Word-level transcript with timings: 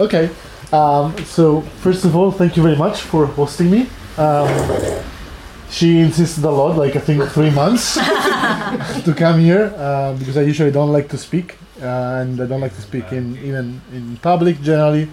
Okay. 0.00 0.30
Um, 0.72 1.16
so 1.24 1.62
first 1.82 2.04
of 2.04 2.14
all, 2.14 2.30
thank 2.30 2.56
you 2.56 2.62
very 2.62 2.76
much 2.76 3.02
for 3.02 3.26
hosting 3.26 3.70
me. 3.70 3.88
Um, 4.16 4.48
she 5.70 5.98
insisted 5.98 6.44
a 6.44 6.50
lot, 6.50 6.76
like 6.76 6.96
I 6.96 7.00
think 7.00 7.24
three 7.30 7.50
months, 7.50 7.94
to 9.04 9.14
come 9.16 9.40
here 9.40 9.72
uh, 9.76 10.14
because 10.14 10.36
I 10.36 10.42
usually 10.42 10.70
don't 10.70 10.92
like 10.92 11.08
to 11.08 11.18
speak, 11.18 11.56
uh, 11.82 12.20
and 12.20 12.40
I 12.40 12.46
don't 12.46 12.60
like 12.60 12.74
to 12.74 12.80
speak 12.80 13.12
in 13.12 13.36
even 13.38 13.80
in 13.92 14.16
public 14.18 14.60
generally. 14.62 15.08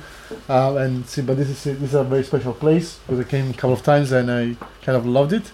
Uh, 0.50 0.76
and 0.78 1.06
see, 1.06 1.22
but 1.22 1.38
this 1.38 1.50
is 1.50 1.64
this 1.64 1.90
is 1.90 1.94
a 1.94 2.04
very 2.04 2.24
special 2.24 2.54
place 2.54 3.00
because 3.00 3.20
I 3.20 3.30
came 3.30 3.50
a 3.50 3.54
couple 3.54 3.74
of 3.74 3.84
times 3.84 4.12
and 4.12 4.32
I 4.32 4.56
kind 4.82 4.98
of 4.98 5.06
loved 5.06 5.34
it, 5.34 5.52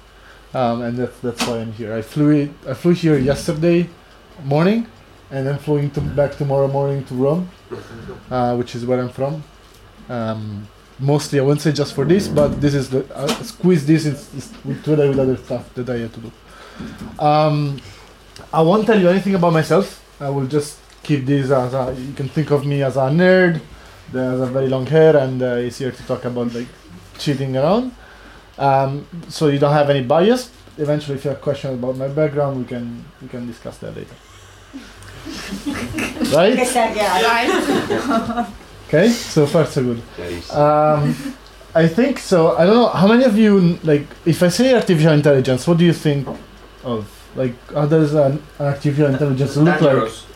um, 0.54 0.82
and 0.82 0.98
that's 0.98 1.20
that's 1.20 1.46
why 1.48 1.60
I'm 1.60 1.74
here. 1.74 1.94
I 1.94 2.02
flew 2.02 2.30
it, 2.32 2.52
I 2.68 2.74
flew 2.74 2.94
here 2.94 3.18
yesterday 3.18 3.90
morning, 4.44 4.88
and 5.32 5.48
then 5.48 5.58
flew 5.58 5.78
into 5.78 6.02
back 6.02 6.36
tomorrow 6.36 6.68
morning 6.68 7.04
to 7.06 7.14
Rome, 7.14 7.50
uh, 8.30 8.56
which 8.56 8.76
is 8.76 8.86
where 8.86 9.00
I'm 9.00 9.10
from. 9.10 9.44
Um, 10.10 10.68
mostly, 11.00 11.40
I 11.40 11.44
won't 11.44 11.62
say 11.62 11.72
just 11.72 11.94
for 11.94 12.06
this, 12.06 12.28
but 12.28 12.60
this 12.60 12.74
is 12.74 12.90
the 12.90 13.06
uh, 13.16 13.28
squeeze 13.44 13.86
this 13.86 14.06
is, 14.06 14.34
is 14.34 14.52
together 14.84 15.08
with 15.10 15.20
other 15.20 15.38
stuff 15.38 15.74
that 15.76 15.90
I 15.90 16.00
had 16.00 16.14
to 16.14 16.20
do. 16.20 16.32
Um, 17.20 17.80
I 18.52 18.62
won't 18.62 18.86
tell 18.86 19.00
you 19.00 19.10
anything 19.10 19.36
about 19.36 19.54
myself. 19.54 20.04
I 20.20 20.30
will 20.30 20.48
just 20.48 20.80
keep 21.02 21.26
this 21.26 21.50
as 21.50 21.74
a, 21.74 21.96
you 21.98 22.14
can 22.14 22.28
think 22.28 22.52
of 22.52 22.66
me 22.66 22.84
as 22.84 22.98
a 22.98 23.10
nerd 23.10 23.62
that 24.12 24.24
has 24.24 24.42
a 24.42 24.46
very 24.48 24.68
long 24.68 24.86
hair 24.86 25.16
and 25.16 25.42
uh, 25.42 25.68
is 25.68 25.78
here 25.78 25.92
to 25.92 26.04
talk 26.04 26.26
about 26.26 26.54
like 26.54 26.68
cheating 27.18 27.56
around. 27.56 27.96
Um, 28.58 29.08
so 29.30 29.48
you 29.48 29.60
don't 29.60 29.74
have 29.74 29.90
any 29.90 30.04
bias. 30.04 30.52
Eventually, 30.78 31.18
if 31.18 31.24
you 31.24 31.32
have 31.32 31.42
questions 31.42 31.76
about 31.76 31.96
my 31.98 32.08
background, 32.08 32.60
we 32.60 32.66
can 32.66 33.06
we 33.22 33.28
can 33.28 33.48
discuss 33.48 33.78
that 33.80 33.96
later. 33.96 34.16
Right? 36.34 36.58
Okay. 38.88 39.08
So 39.10 39.46
far 39.48 39.66
so 39.66 39.82
good. 39.84 40.02
Um, 40.52 41.16
I 41.74 41.88
think 41.88 42.20
so. 42.20 42.58
I 42.58 42.66
don't 42.66 42.76
know 42.76 42.90
how 42.90 43.08
many 43.08 43.24
of 43.24 43.38
you 43.38 43.80
like. 43.84 44.06
If 44.26 44.44
I 44.44 44.50
say 44.50 44.74
artificial 44.76 45.14
intelligence, 45.14 45.66
what 45.66 45.78
do 45.78 45.86
you 45.86 45.94
think 45.94 46.28
of? 46.84 47.08
Like, 47.34 47.56
how 47.72 47.86
does 47.86 48.14
an 48.14 48.44
artificial 48.60 49.06
intelligence 49.08 49.56
look 49.56 49.80
like? 49.80 50.12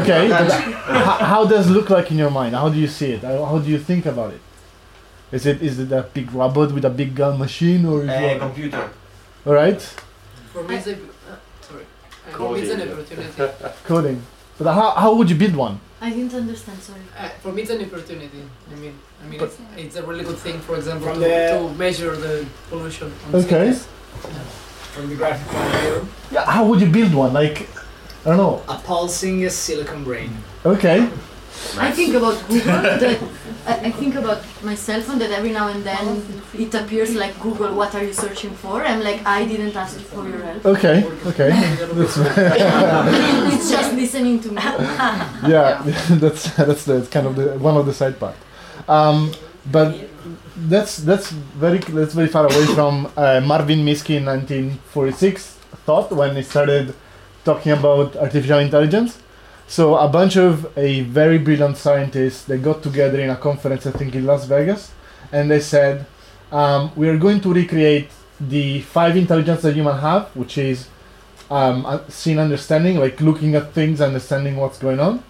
Okay, 0.00 0.28
but 0.28 0.48
how, 0.52 1.16
how 1.32 1.44
does 1.44 1.68
it 1.68 1.72
look 1.72 1.90
like 1.90 2.12
in 2.12 2.18
your 2.18 2.30
mind? 2.30 2.54
How 2.54 2.68
do 2.68 2.78
you 2.78 2.86
see 2.86 3.10
it? 3.14 3.22
How, 3.22 3.44
how 3.44 3.58
do 3.58 3.68
you 3.68 3.78
think 3.80 4.06
about 4.06 4.32
it? 4.34 4.40
Is 5.32 5.44
it 5.46 5.60
is 5.60 5.80
it 5.80 5.90
a 5.90 6.02
big 6.14 6.30
robot 6.32 6.70
with 6.70 6.84
a 6.84 6.90
big 6.90 7.16
gun 7.16 7.36
machine, 7.36 7.84
or 7.84 8.04
is 8.04 8.08
Uh, 8.08 8.12
it? 8.12 8.38
computer. 8.38 8.90
All 9.44 9.54
right, 9.54 9.82
For 10.52 10.62
me, 10.62 10.76
it's 12.26 12.36
a, 12.38 12.38
sorry. 12.38 12.52
For 12.52 12.52
me, 12.54 12.60
it's 12.60 12.70
an 12.70 12.92
opportunity. 12.92 13.84
coding. 13.84 14.22
But 14.58 14.72
how, 14.72 14.90
how 14.92 15.14
would 15.14 15.28
you 15.30 15.36
build 15.36 15.54
one? 15.54 15.80
I 16.00 16.10
didn't 16.10 16.34
understand, 16.34 16.78
sorry. 16.80 17.00
Uh, 17.18 17.28
for 17.42 17.52
me, 17.52 17.62
it's 17.62 17.70
an 17.70 17.82
opportunity. 17.84 18.42
I 18.70 18.74
mean, 18.76 18.98
I 19.22 19.26
mean, 19.28 19.40
it's, 19.40 19.58
it's 19.76 19.96
a 19.96 20.02
really 20.02 20.24
good 20.24 20.38
thing. 20.38 20.60
For 20.60 20.76
example, 20.76 21.14
to, 21.14 21.20
to 21.20 21.74
measure 21.74 22.14
the 22.16 22.46
pollution. 22.70 23.12
On 23.28 23.34
Okay. 23.36 23.72
cities. 23.72 23.86
From 24.92 25.08
the 25.10 25.14
graphic 25.16 25.46
point 25.48 25.74
of 25.74 25.80
view, 26.02 26.08
Yeah, 26.30 26.44
how 26.50 26.66
would 26.66 26.80
you 26.80 26.88
build 26.90 27.14
one? 27.14 27.32
Like, 27.34 27.68
I 28.24 28.30
don't 28.30 28.38
know. 28.38 28.62
a 28.68 28.78
pulsing 28.78 29.48
silicon 29.50 30.04
brain. 30.04 30.30
Okay. 30.64 31.08
I 31.78 31.90
think 31.92 32.14
about 32.14 32.36
Google. 32.48 32.82
that 32.82 33.20
I, 33.66 33.74
I 33.88 33.90
think 33.90 34.14
about 34.14 34.42
my 34.62 34.74
cell 34.74 35.00
phone 35.00 35.18
that 35.18 35.30
every 35.30 35.52
now 35.52 35.68
and 35.68 35.82
then 35.84 36.22
it 36.54 36.74
appears 36.74 37.14
like 37.14 37.38
Google. 37.40 37.74
What 37.74 37.94
are 37.94 38.04
you 38.04 38.12
searching 38.12 38.50
for? 38.50 38.82
I'm 38.84 39.02
like, 39.02 39.26
I 39.26 39.44
didn't 39.44 39.74
ask 39.74 39.98
for 40.00 40.28
your 40.28 40.38
help. 40.38 40.64
Okay. 40.64 41.04
Okay. 41.26 41.50
That's 41.50 42.16
it's 43.54 43.70
just 43.70 43.92
listening 43.94 44.40
to 44.40 44.48
me. 44.50 44.62
yeah, 44.62 45.82
that's 46.10 46.54
that's 46.54 46.84
the 46.84 47.06
kind 47.10 47.26
of 47.26 47.36
the 47.36 47.58
one 47.58 47.76
of 47.76 47.86
the 47.86 47.94
side 47.94 48.18
part. 48.18 48.36
Um, 48.88 49.32
but 49.70 49.96
that's 50.56 50.98
that's 50.98 51.30
very 51.30 51.78
that's 51.78 52.14
very 52.14 52.28
far 52.28 52.44
away 52.46 52.66
from 52.66 53.10
uh, 53.16 53.40
Marvin 53.44 53.80
Minsky 53.84 54.16
in 54.16 54.24
1946 54.24 55.56
thought 55.84 56.10
when 56.12 56.34
he 56.36 56.42
started 56.42 56.94
talking 57.44 57.72
about 57.72 58.16
artificial 58.16 58.58
intelligence. 58.58 59.18
So 59.68 59.96
a 59.96 60.08
bunch 60.08 60.36
of 60.36 60.76
a 60.78 61.02
very 61.02 61.38
brilliant 61.38 61.76
scientists 61.76 62.44
they 62.44 62.58
got 62.58 62.82
together 62.82 63.20
in 63.20 63.30
a 63.30 63.36
conference 63.36 63.86
I 63.86 63.90
think 63.90 64.14
in 64.14 64.24
Las 64.24 64.46
Vegas, 64.46 64.92
and 65.32 65.50
they 65.50 65.60
said 65.60 66.06
um, 66.52 66.92
we 66.94 67.08
are 67.08 67.18
going 67.18 67.40
to 67.40 67.52
recreate 67.52 68.10
the 68.40 68.80
five 68.82 69.16
intelligence 69.16 69.62
that 69.62 69.74
human 69.74 69.98
have, 69.98 70.28
which 70.36 70.58
is 70.58 70.88
um, 71.50 71.86
understanding, 71.86 72.98
like 72.98 73.20
looking 73.20 73.54
at 73.54 73.72
things, 73.72 74.00
understanding 74.00 74.56
what's 74.56 74.78
going 74.78 75.00
on, 75.00 75.22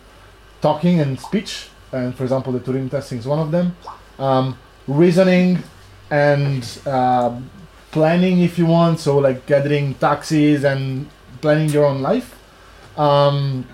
talking 0.60 1.00
and 1.00 1.18
speech, 1.18 1.68
and 1.92 2.14
for 2.14 2.24
example, 2.24 2.52
the 2.52 2.60
Turing 2.60 2.90
testing 2.90 3.18
is 3.18 3.26
one 3.26 3.38
of 3.38 3.50
them. 3.50 3.76
Um, 4.18 4.58
reasoning 4.86 5.62
and 6.10 6.78
uh, 6.86 7.38
planning, 7.90 8.40
if 8.40 8.58
you 8.58 8.66
want, 8.66 9.00
so 9.00 9.18
like 9.18 9.46
gathering 9.46 9.94
taxis 9.94 10.64
and 10.64 11.08
planning 11.40 11.68
your 11.70 11.86
own 11.86 12.02
life. 12.02 12.38
Um, 12.98 13.66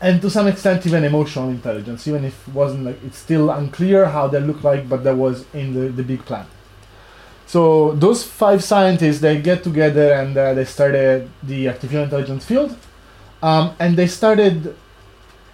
and 0.00 0.20
to 0.20 0.30
some 0.30 0.46
extent, 0.46 0.86
even 0.86 1.04
emotional 1.04 1.48
intelligence, 1.48 2.06
even 2.06 2.24
if 2.24 2.48
it 2.48 2.54
wasn't 2.54 2.84
like 2.84 3.02
it's 3.04 3.18
still 3.18 3.50
unclear 3.50 4.06
how 4.06 4.28
they 4.28 4.40
look 4.40 4.62
like, 4.62 4.88
but 4.88 5.04
that 5.04 5.16
was 5.16 5.46
in 5.54 5.72
the, 5.72 5.88
the 5.88 6.02
big 6.02 6.24
plan. 6.24 6.46
So 7.46 7.92
those 7.92 8.24
five 8.24 8.62
scientists 8.62 9.20
they 9.20 9.40
get 9.40 9.62
together 9.62 10.12
and 10.12 10.36
uh, 10.36 10.52
they 10.54 10.64
started 10.64 11.30
the 11.42 11.68
artificial 11.68 12.02
intelligence 12.02 12.44
field, 12.44 12.76
um, 13.42 13.74
and 13.78 13.96
they 13.96 14.06
started 14.06 14.76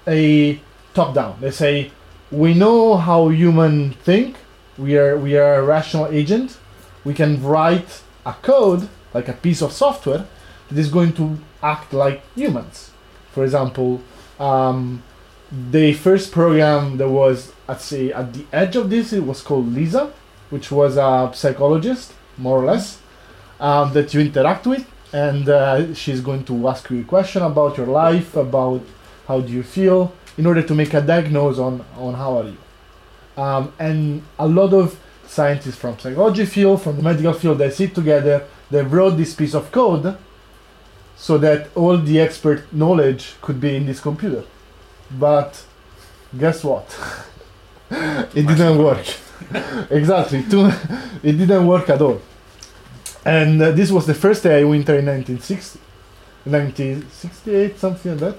a 0.06 0.60
top 0.94 1.14
down. 1.14 1.38
They 1.40 1.50
say 1.50 1.92
we 2.30 2.54
know 2.54 2.96
how 2.96 3.28
human 3.28 3.92
think. 3.92 4.36
We 4.78 4.96
are 4.96 5.16
we 5.18 5.36
are 5.36 5.56
a 5.56 5.62
rational 5.62 6.06
agent. 6.06 6.58
We 7.04 7.14
can 7.14 7.42
write 7.42 8.02
a 8.24 8.32
code 8.32 8.88
like 9.12 9.28
a 9.28 9.34
piece 9.34 9.60
of 9.62 9.72
software 9.72 10.26
that 10.68 10.78
is 10.78 10.88
going 10.88 11.12
to 11.14 11.38
act 11.62 11.92
like 11.92 12.22
humans. 12.34 12.90
For 13.32 13.44
example, 13.44 14.00
um, 14.42 15.02
the 15.70 15.92
first 15.92 16.32
program 16.32 16.96
that 16.96 17.08
was 17.08 17.52
at 17.68 17.80
say 17.80 18.12
at 18.12 18.32
the 18.34 18.44
edge 18.52 18.74
of 18.76 18.90
this 18.90 19.12
it 19.12 19.24
was 19.24 19.40
called 19.40 19.72
Lisa, 19.72 20.12
which 20.50 20.70
was 20.70 20.96
a 20.96 21.30
psychologist 21.34 22.12
more 22.36 22.58
or 22.58 22.64
less 22.64 23.00
um, 23.60 23.92
that 23.92 24.12
you 24.12 24.20
interact 24.20 24.66
with, 24.66 24.84
and 25.12 25.48
uh, 25.48 25.94
she's 25.94 26.20
going 26.20 26.44
to 26.44 26.68
ask 26.68 26.90
you 26.90 27.00
a 27.00 27.04
question 27.04 27.42
about 27.42 27.76
your 27.76 27.86
life, 27.86 28.34
about 28.36 28.82
how 29.28 29.40
do 29.40 29.52
you 29.52 29.62
feel, 29.62 30.12
in 30.36 30.46
order 30.46 30.62
to 30.62 30.74
make 30.74 30.92
a 30.94 31.00
diagnosis 31.00 31.60
on 31.60 31.84
on 31.96 32.14
how 32.14 32.38
are 32.38 32.48
you. 32.48 32.56
Um, 33.36 33.72
and 33.78 34.22
a 34.38 34.46
lot 34.46 34.74
of 34.74 34.98
scientists 35.26 35.76
from 35.76 35.98
psychology 35.98 36.46
field, 36.46 36.82
from 36.82 36.96
the 36.96 37.02
medical 37.02 37.32
field, 37.32 37.58
they 37.58 37.70
sit 37.70 37.94
together. 37.94 38.44
They 38.70 38.82
wrote 38.82 39.16
this 39.16 39.34
piece 39.34 39.54
of 39.54 39.70
code 39.70 40.16
so 41.16 41.38
that 41.38 41.68
all 41.74 41.96
the 41.96 42.20
expert 42.20 42.72
knowledge 42.72 43.34
could 43.40 43.60
be 43.60 43.76
in 43.76 43.86
this 43.86 44.00
computer. 44.00 44.44
But 45.10 45.64
guess 46.38 46.64
what? 46.64 46.86
it 47.90 48.46
didn't 48.46 48.78
work. 48.78 49.06
exactly. 49.90 50.44
It 51.22 51.38
didn't 51.38 51.66
work 51.66 51.88
at 51.88 52.02
all. 52.02 52.20
And 53.24 53.62
uh, 53.62 53.70
this 53.70 53.92
was 53.92 54.06
the 54.06 54.14
first 54.14 54.44
AI 54.44 54.64
winter 54.64 54.98
in 54.98 55.06
1960, 55.06 55.78
1968, 56.44 57.78
something 57.78 58.18
like 58.18 58.20
that. 58.20 58.38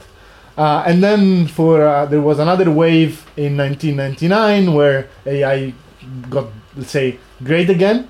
Uh, 0.57 0.83
and 0.85 1.01
then 1.01 1.47
for 1.47 1.81
uh, 1.81 2.06
there 2.06 2.22
was 2.22 2.39
another 2.39 2.69
wave 2.69 3.25
in 3.38 3.56
1999 3.57 4.73
where 4.73 5.07
AI 5.25 5.73
got 6.29 6.47
let's 6.75 6.91
say 6.91 7.17
great 7.44 7.69
again, 7.69 8.07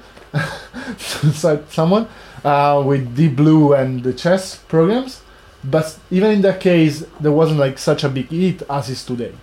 someone 0.98 2.08
uh, 2.44 2.82
with 2.86 3.16
Deep 3.16 3.36
Blue 3.36 3.74
and 3.74 4.04
the 4.04 4.14
chess 4.14 4.58
programs. 4.68 5.22
But 5.64 5.98
even 6.12 6.32
in 6.32 6.42
that 6.42 6.60
case, 6.60 7.06
there 7.20 7.32
wasn't 7.32 7.60
like 7.60 7.78
such 7.80 8.04
a 8.04 8.10
big 8.10 8.28
hit 8.30 8.64
as 8.70 8.90
is 8.90 9.04
today. 9.06 9.34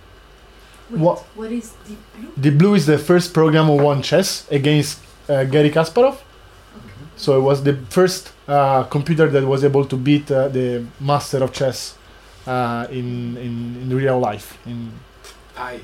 Wait, 0.89 0.99
What- 0.99 1.23
what 1.35 1.51
is 1.51 1.73
Deep 1.87 1.99
Blue? 2.15 2.29
Deep 2.39 2.57
Blue 2.57 2.75
is 2.75 2.85
the 2.85 2.97
first 2.97 3.33
program 3.33 3.65
who 3.65 3.77
won 3.77 4.01
chess 4.01 4.45
against 4.51 4.99
uh, 5.29 5.43
Garry 5.45 5.71
Kasparov. 5.71 6.17
So 7.15 7.37
it 7.37 7.41
was 7.41 7.63
the 7.63 7.75
first 7.89 8.31
uh, 8.47 8.83
computer 8.83 9.27
that 9.29 9.45
was 9.45 9.63
able 9.63 9.85
to 9.85 9.95
beat 9.95 10.29
uh, 10.31 10.47
the 10.47 10.85
master 10.99 11.43
of 11.43 11.53
chess 11.53 11.95
uh, 12.47 12.87
in, 12.89 13.37
in 13.37 13.77
in 13.81 13.89
real 13.95 14.19
life. 14.19 14.57
In 14.65 14.91
Thai. 15.55 15.79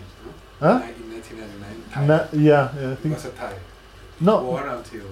Huh? 0.59 0.81
In 0.99 1.13
1999. 1.13 1.83
Thai. 1.93 2.05
na- 2.05 2.27
yeah, 2.33 2.69
yeah, 2.79 2.89
I 2.89 2.91
It 2.93 2.99
think 2.99 3.13
was 3.15 3.25
a 3.25 3.29
Thai. 3.29 3.53
no. 4.19 4.43
War 4.43 4.65
until 4.67 5.05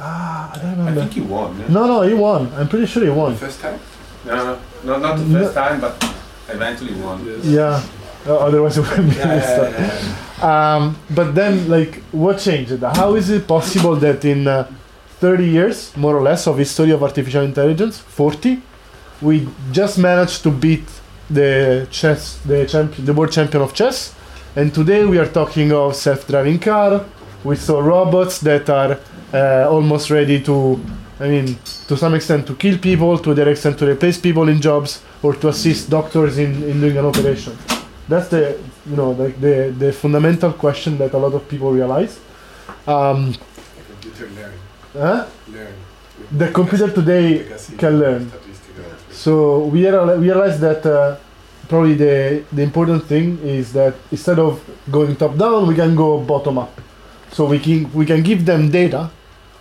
Ah, 0.00 0.52
I 0.54 0.58
don't 0.62 0.70
remember. 0.78 1.00
I 1.00 1.04
think 1.04 1.12
he 1.14 1.20
won. 1.20 1.58
yeah? 1.58 1.68
No, 1.68 1.86
no, 1.86 2.02
he 2.02 2.14
won. 2.14 2.52
I'm 2.54 2.68
pretty 2.68 2.86
sure 2.86 3.02
he 3.02 3.10
won. 3.10 3.16
the 3.16 3.22
won. 3.24 3.36
first 3.36 3.60
time. 3.60 3.78
No, 4.24 4.34
no, 4.36 4.58
no, 4.84 4.98
not 4.98 5.16
the 5.18 5.24
No. 5.24 5.40
first 5.40 5.54
time, 5.54 5.80
but 5.80 5.94
eventually 6.48 6.94
won. 6.94 7.16
Yeah. 7.42 7.82
Uh, 8.26 8.36
otherwise, 8.36 8.78
it 8.78 8.82
wouldn't 8.82 9.10
be 9.14 9.16
Yeah, 9.16 9.34
this 9.34 9.44
yeah, 9.44 9.54
stuff. 9.56 9.74
yeah, 9.78 10.44
yeah. 10.46 10.76
Um, 10.76 10.96
but 11.10 11.34
then, 11.34 11.68
like, 11.68 12.02
what 12.12 12.38
changed? 12.38 12.80
How 12.82 13.14
is 13.16 13.30
it 13.30 13.46
possible 13.48 13.96
that 13.96 14.24
in 14.24 14.46
uh, 14.46 14.70
30 15.20 15.44
years, 15.44 15.96
more 15.96 16.16
or 16.16 16.22
less, 16.22 16.46
of 16.46 16.58
history 16.58 16.90
of 16.92 17.02
artificial 17.02 17.42
intelligence, 17.42 17.98
40, 17.98 18.60
we 19.20 19.48
just 19.72 19.98
managed 19.98 20.42
to 20.44 20.50
beat 20.50 20.86
the 21.30 21.86
chess, 21.90 22.38
the 22.46 22.66
champion, 22.66 23.04
the 23.04 23.12
world 23.12 23.32
champion 23.32 23.62
of 23.62 23.72
chess, 23.74 24.14
And 24.56 24.72
today 24.74 25.04
we 25.04 25.18
are 25.18 25.26
talking 25.28 25.72
of 25.72 25.94
self-driving 25.94 26.58
car. 26.60 27.04
We 27.44 27.54
saw 27.56 27.78
robots 27.80 28.38
that 28.40 28.68
are 28.70 28.98
uh, 29.32 29.68
almost 29.68 30.10
ready 30.10 30.40
to, 30.42 30.80
I 31.20 31.28
mean, 31.28 31.58
to 31.88 31.96
some 31.96 32.14
extent 32.14 32.46
to 32.46 32.54
kill 32.54 32.78
people, 32.78 33.18
to 33.18 33.34
their 33.34 33.48
extent 33.48 33.78
to 33.78 33.86
replace 33.86 34.18
people 34.18 34.48
in 34.48 34.60
jobs, 34.60 35.02
or 35.22 35.34
to 35.34 35.48
assist 35.48 35.90
doctors 35.90 36.38
in, 36.38 36.62
in 36.62 36.80
doing 36.80 36.96
an 36.96 37.04
operation. 37.04 37.56
That's 38.08 38.28
the, 38.28 38.58
you 38.86 38.96
know, 38.96 39.14
the, 39.14 39.74
the 39.78 39.92
fundamental 39.92 40.52
question 40.52 40.96
that 40.98 41.12
a 41.12 41.18
lot 41.18 41.34
of 41.34 41.48
people 41.48 41.72
realize. 41.72 42.18
Um, 42.86 43.34
huh? 44.94 45.26
Learn. 45.52 45.74
The 46.32 46.50
computer 46.52 46.90
today 46.90 47.46
can 47.76 47.98
learn. 47.98 48.32
So 49.10 49.64
we, 49.66 49.82
reali- 49.82 50.18
we 50.18 50.26
realized 50.26 50.60
that 50.60 50.86
uh, 50.86 51.16
probably 51.68 51.94
the, 51.94 52.44
the 52.52 52.62
important 52.62 53.04
thing 53.04 53.38
is 53.40 53.72
that 53.72 53.94
instead 54.10 54.38
of 54.38 54.62
going 54.90 55.16
top 55.16 55.36
down, 55.36 55.66
we 55.66 55.74
can 55.74 55.94
go 55.94 56.20
bottom 56.20 56.58
up. 56.58 56.80
So 57.30 57.44
we 57.44 57.58
can 57.58 57.92
we 57.92 58.06
can 58.06 58.22
give 58.22 58.46
them 58.46 58.70
data 58.70 59.10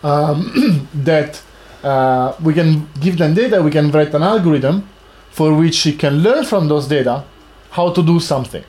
um, 0.03 0.87
that 0.93 1.41
uh, 1.83 2.35
we 2.41 2.53
can 2.53 2.87
give 2.99 3.17
them 3.17 3.33
data. 3.33 3.61
We 3.61 3.71
can 3.71 3.91
write 3.91 4.13
an 4.13 4.23
algorithm 4.23 4.87
for 5.31 5.53
which 5.53 5.85
it 5.85 5.99
can 5.99 6.23
learn 6.23 6.43
from 6.45 6.67
those 6.67 6.87
data 6.87 7.23
how 7.71 7.91
to 7.91 8.01
do 8.03 8.19
something. 8.19 8.63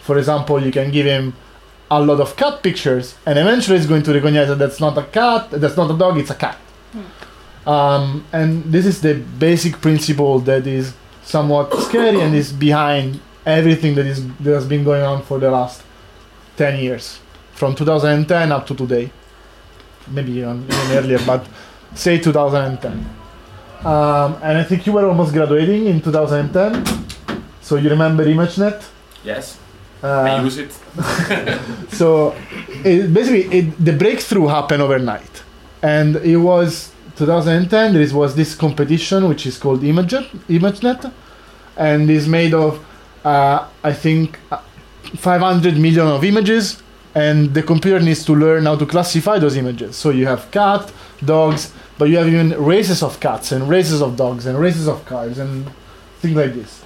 For 0.00 0.18
example, 0.18 0.62
you 0.62 0.70
can 0.70 0.90
give 0.90 1.06
him 1.06 1.34
a 1.90 2.00
lot 2.00 2.20
of 2.20 2.36
cat 2.36 2.62
pictures, 2.62 3.16
and 3.26 3.38
eventually 3.38 3.76
it's 3.76 3.86
going 3.86 4.04
to 4.04 4.14
recognize 4.14 4.48
that 4.48 4.58
that's 4.58 4.80
not 4.80 4.96
a 4.96 5.02
cat, 5.02 5.50
that's 5.50 5.76
not 5.76 5.90
a 5.90 5.98
dog, 5.98 6.18
it's 6.18 6.30
a 6.30 6.34
cat. 6.34 6.56
Um, 7.66 8.24
and 8.32 8.64
this 8.64 8.86
is 8.86 9.00
the 9.00 9.14
basic 9.14 9.80
principle 9.80 10.38
that 10.40 10.66
is 10.66 10.94
somewhat 11.24 11.72
scary 11.82 12.20
and 12.20 12.34
is 12.34 12.52
behind 12.52 13.20
everything 13.44 13.94
that 13.94 14.06
is 14.06 14.26
that 14.38 14.52
has 14.52 14.66
been 14.66 14.84
going 14.84 15.02
on 15.02 15.22
for 15.22 15.38
the 15.38 15.50
last 15.50 15.82
10 16.56 16.80
years 16.80 17.18
from 17.52 17.74
2010 17.74 18.52
up 18.52 18.66
to 18.66 18.74
today 18.74 19.10
maybe 20.08 20.32
even, 20.32 20.64
even 20.64 20.96
earlier 20.98 21.18
but 21.26 21.46
say 21.94 22.18
2010 22.18 22.92
um, 23.84 24.36
and 24.42 24.58
i 24.58 24.64
think 24.64 24.86
you 24.86 24.92
were 24.92 25.06
almost 25.06 25.32
graduating 25.32 25.86
in 25.86 26.00
2010 26.00 27.00
so 27.70 27.76
you 27.76 27.88
remember 27.88 28.24
imagenet? 28.24 28.82
Yes, 29.22 29.56
uh, 30.02 30.08
I 30.08 30.42
use 30.42 30.58
it. 30.58 30.72
so 31.92 32.34
it, 32.84 33.14
basically 33.14 33.44
it, 33.58 33.84
the 33.84 33.92
breakthrough 33.92 34.48
happened 34.48 34.82
overnight. 34.82 35.44
And 35.80 36.16
it 36.16 36.38
was 36.38 36.90
2010 37.14 37.92
there 37.94 38.16
was 38.16 38.34
this 38.34 38.56
competition 38.56 39.28
which 39.28 39.46
is 39.46 39.56
called 39.56 39.82
imagenet, 39.82 40.26
imagenet 40.48 41.12
and 41.76 42.10
is 42.10 42.26
made 42.26 42.54
of 42.54 42.84
uh, 43.24 43.68
i 43.84 43.92
think 43.92 44.38
uh, 44.50 44.58
500 45.16 45.76
million 45.76 46.06
of 46.06 46.24
images 46.24 46.82
and 47.14 47.52
the 47.54 47.62
computer 47.62 48.00
needs 48.00 48.24
to 48.24 48.34
learn 48.34 48.66
how 48.66 48.76
to 48.76 48.86
classify 48.86 49.38
those 49.38 49.56
images. 49.56 49.96
So 49.96 50.10
you 50.10 50.26
have 50.26 50.50
cat 50.50 50.92
dogs 51.24 51.72
but 51.98 52.08
you 52.08 52.16
have 52.16 52.28
even 52.28 52.50
races 52.62 53.02
of 53.02 53.20
cats 53.20 53.52
and 53.52 53.68
races 53.68 54.00
of 54.00 54.16
dogs 54.16 54.46
and 54.46 54.58
races 54.58 54.88
of 54.88 55.04
cars 55.04 55.38
and 55.38 55.70
things 56.20 56.34
like 56.34 56.54
this. 56.54 56.82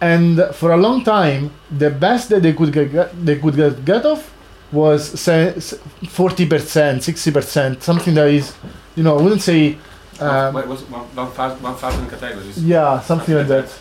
And 0.00 0.40
for 0.54 0.72
a 0.72 0.76
long 0.76 1.02
time 1.02 1.50
the 1.70 1.90
best 1.90 2.28
that 2.28 2.42
they 2.42 2.52
could 2.52 2.72
get 2.72 3.24
they 3.24 3.38
could 3.38 3.56
get, 3.56 3.84
get 3.84 4.04
off 4.06 4.32
was 4.72 5.20
say, 5.20 5.52
40% 5.56 6.98
60% 6.98 7.82
something 7.82 8.14
that 8.14 8.28
is 8.28 8.56
you 8.96 9.04
know 9.04 9.16
i 9.16 9.22
wouldn't 9.22 9.42
say 9.42 9.78
um, 10.20 10.54
what 10.54 10.66
was 10.68 10.82
it, 10.82 10.90
one, 10.90 11.02
one, 11.14 11.30
thousand, 11.32 11.62
one 11.62 11.74
thousand 11.74 12.08
categories? 12.08 12.62
yeah 12.64 13.00
something 13.00 13.34
like 13.34 13.48
that. 13.48 13.72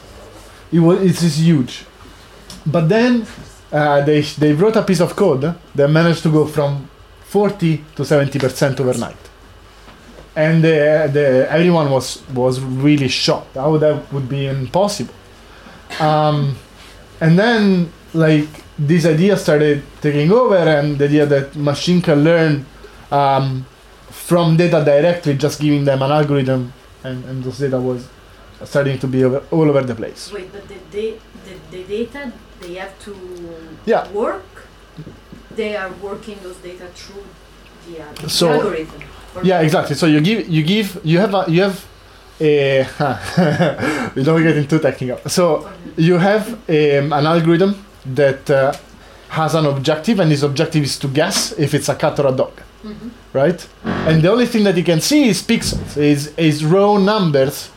It 0.71 0.79
was 0.79 0.99
it's 1.01 1.37
huge. 1.37 1.85
But 2.65 2.89
then 2.89 3.27
uh, 3.73 4.01
they 4.05 4.21
they 4.21 4.53
wrote 4.53 4.75
a 4.75 4.83
piece 4.83 5.01
of 5.01 5.15
code 5.15 5.55
that 5.75 5.87
managed 5.89 6.21
to 6.23 6.31
go 6.31 6.45
from 6.45 6.87
40 7.25 7.83
to 7.95 8.03
70% 8.03 8.79
overnight. 8.79 9.17
And 10.35 10.63
the, 10.63 11.09
the 11.11 11.47
everyone 11.51 11.89
was 11.89 12.21
was 12.29 12.59
really 12.59 13.07
shocked 13.07 13.55
how 13.55 13.77
that 13.77 14.13
would 14.13 14.29
be 14.29 14.45
impossible. 14.45 15.13
Um, 15.99 16.55
and 17.19 17.37
then 17.37 17.91
like 18.13 18.47
this 18.77 19.05
idea 19.05 19.37
started 19.37 19.83
taking 20.01 20.31
over 20.31 20.55
and 20.57 20.97
the 20.97 21.05
idea 21.05 21.25
that 21.25 21.55
machine 21.55 22.01
can 22.01 22.23
learn 22.23 22.65
um, 23.11 23.65
from 24.09 24.57
data 24.57 24.83
directly 24.83 25.35
just 25.35 25.59
giving 25.59 25.83
them 25.85 26.01
an 26.01 26.11
algorithm 26.11 26.73
and, 27.03 27.23
and 27.25 27.43
those 27.43 27.59
data 27.59 27.79
was 27.79 28.07
starting 28.63 28.97
to 28.97 29.07
be 29.07 29.23
over, 29.23 29.43
all 29.51 29.69
over 29.69 29.81
the 29.81 29.95
place. 29.95 30.31
Wait, 30.31 30.51
but 30.51 30.67
the, 30.67 30.75
the, 30.91 31.15
the 31.71 31.83
data 31.83 32.31
they 32.61 32.73
have 32.75 32.93
to 33.05 33.13
Yeah. 33.85 34.07
work, 34.11 34.45
they 35.55 35.75
are 35.75 35.91
working 36.01 36.37
those 36.43 36.57
data 36.57 36.85
through 36.95 37.23
the, 37.87 38.01
uh, 38.01 38.05
the 38.21 38.29
So- 38.29 38.49
algorithm. 38.51 39.01
Yeah 39.41 39.61
exactly 39.61 39.95
so 39.95 40.05
you 40.05 40.21
give 40.21 40.47
you 40.47 40.61
give 40.61 40.99
you 41.03 41.17
have 41.17 41.33
a 41.33 41.45
you 41.47 41.63
have 41.63 41.83
a 42.39 42.85
we 44.15 44.23
don't 44.23 44.43
get 44.43 44.55
into 44.57 44.77
technical 44.77 45.17
so 45.27 45.67
you 45.97 46.19
have 46.19 46.53
um, 46.69 47.11
an 47.13 47.25
algorithm 47.25 47.73
that 48.05 48.47
uh, 48.51 48.71
has 49.29 49.55
an 49.55 49.65
objective 49.65 50.19
and 50.19 50.29
this 50.31 50.43
objective 50.43 50.83
is 50.83 50.99
to 50.99 51.07
guess 51.07 51.51
if 51.57 51.73
it's 51.73 51.89
a 51.89 51.95
cat 51.95 52.19
or 52.19 52.27
a 52.27 52.31
dog 52.31 52.51
Mhm. 52.85 53.09
right 53.33 53.67
and 54.07 54.21
the 54.21 54.29
only 54.31 54.45
thing 54.45 54.63
that 54.65 54.77
you 54.77 54.83
can 54.83 55.01
see 55.01 55.29
is 55.29 55.41
pixels 55.41 55.97
is 55.97 56.31
is 56.37 56.63
raw 56.63 56.97
numbers 56.99 57.69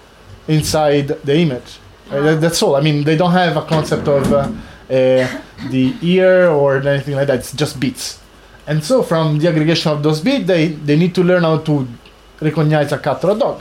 inside 0.49 1.07
the 1.25 1.37
image 1.39 1.79
Uh, 2.11 2.21
that- 2.23 2.41
that's 2.41 2.63
all 2.63 2.77
i 2.77 2.81
mean 2.81 3.03
they 3.05 3.17
don't 3.17 3.33
have 3.33 3.57
a 3.57 3.63
concept 3.63 4.07
of 4.09 4.33
uh, 4.33 4.39
uh, 4.39 5.27
the 5.71 5.95
ear 6.03 6.49
or 6.49 6.77
anything 6.87 7.15
like 7.17 7.27
that 7.27 7.39
it's 7.41 7.53
just 7.53 7.81
beats. 7.81 8.21
and 8.69 8.83
so 8.85 9.03
from 9.03 9.39
the 9.41 9.49
aggregation 9.49 9.91
of 9.93 10.03
those 10.03 10.21
beats, 10.21 10.47
they, 10.47 10.69
they 10.69 10.97
need 10.97 11.13
to 11.15 11.23
learn 11.23 11.43
how 11.43 11.59
to 11.59 11.87
recognize 12.41 12.93
a 12.93 12.99
cat 12.99 13.25
or 13.25 13.31
a 13.33 13.39
dog 13.39 13.59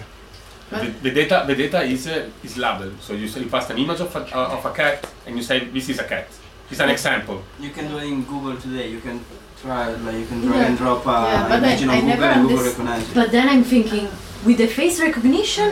The, 0.72 0.90
the 1.06 1.12
data, 1.12 1.44
the 1.48 1.56
data 1.56 1.80
is 1.94 2.08
uh, 2.08 2.26
is 2.48 2.58
labeled. 2.58 2.96
So 3.00 3.14
you 3.14 3.28
say 3.32 3.40
you 3.46 3.50
pass 3.56 3.70
an 3.70 3.78
image 3.78 4.02
of 4.02 4.10
a, 4.16 4.22
uh, 4.36 4.56
of 4.58 4.66
a 4.66 4.74
cat, 4.74 4.98
and 5.26 5.38
you 5.38 5.44
say 5.50 5.58
this 5.76 5.88
is 5.94 6.00
a 6.00 6.08
cat. 6.14 6.26
It's 6.72 6.82
an 6.86 6.90
example. 6.90 7.38
You 7.66 7.70
can 7.70 7.86
do 7.92 7.98
it 8.02 8.08
in 8.14 8.24
Google 8.32 8.56
today. 8.66 8.88
You 8.96 9.00
can 9.08 9.18
try, 9.62 9.84
like, 10.06 10.18
you 10.22 10.26
can 10.32 10.40
drag 10.42 10.58
Yeah. 10.60 10.68
and 10.70 10.76
drop 10.82 11.02
uh, 11.06 11.12
Yeah, 11.12 11.48
but 11.52 11.58
image 11.64 11.82
I- 11.82 11.86
on 11.86 11.90
I 11.90 12.00
Google 12.02 12.10
never 12.14 12.26
and 12.36 12.42
Google 12.50 12.66
underst- 12.66 13.10
it. 13.12 13.16
But 13.20 13.28
then 13.36 13.46
I'm 13.54 13.64
thinking, 13.64 14.06
with 14.48 14.58
the 14.64 14.70
face 14.80 14.98
recognition, 15.00 15.70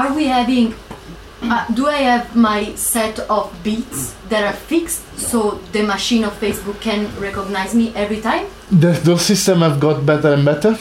are 0.00 0.10
we 0.18 0.24
having? 0.38 0.66
Uh, 1.40 1.64
do 1.72 1.86
I 1.86 1.98
have 1.98 2.34
my 2.34 2.74
set 2.74 3.20
of 3.30 3.54
beats 3.62 4.14
that 4.28 4.42
are 4.42 4.52
fixed 4.52 5.02
so 5.18 5.60
the 5.72 5.82
machine 5.82 6.24
of 6.24 6.32
Facebook 6.40 6.80
can 6.80 7.06
recognize 7.20 7.74
me 7.74 7.92
every 7.94 8.20
time? 8.20 8.46
the, 8.70 8.92
those 9.04 9.22
systems 9.22 9.62
have 9.62 9.80
got 9.80 10.04
better 10.04 10.34
and 10.34 10.44
better 10.44 10.76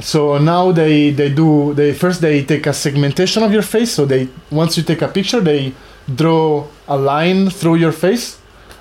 so 0.00 0.38
now 0.38 0.72
they 0.72 1.10
they 1.10 1.30
do 1.32 1.74
they 1.74 1.92
first 1.92 2.20
they 2.20 2.42
take 2.44 2.66
a 2.66 2.72
segmentation 2.72 3.42
of 3.42 3.52
your 3.52 3.62
face 3.62 3.92
so 3.92 4.04
they 4.04 4.28
once 4.50 4.76
you 4.76 4.82
take 4.82 5.02
a 5.02 5.08
picture 5.08 5.40
they 5.40 5.72
draw 6.14 6.66
a 6.88 6.96
line 6.96 7.50
through 7.50 7.76
your 7.76 7.92
face 7.92 8.38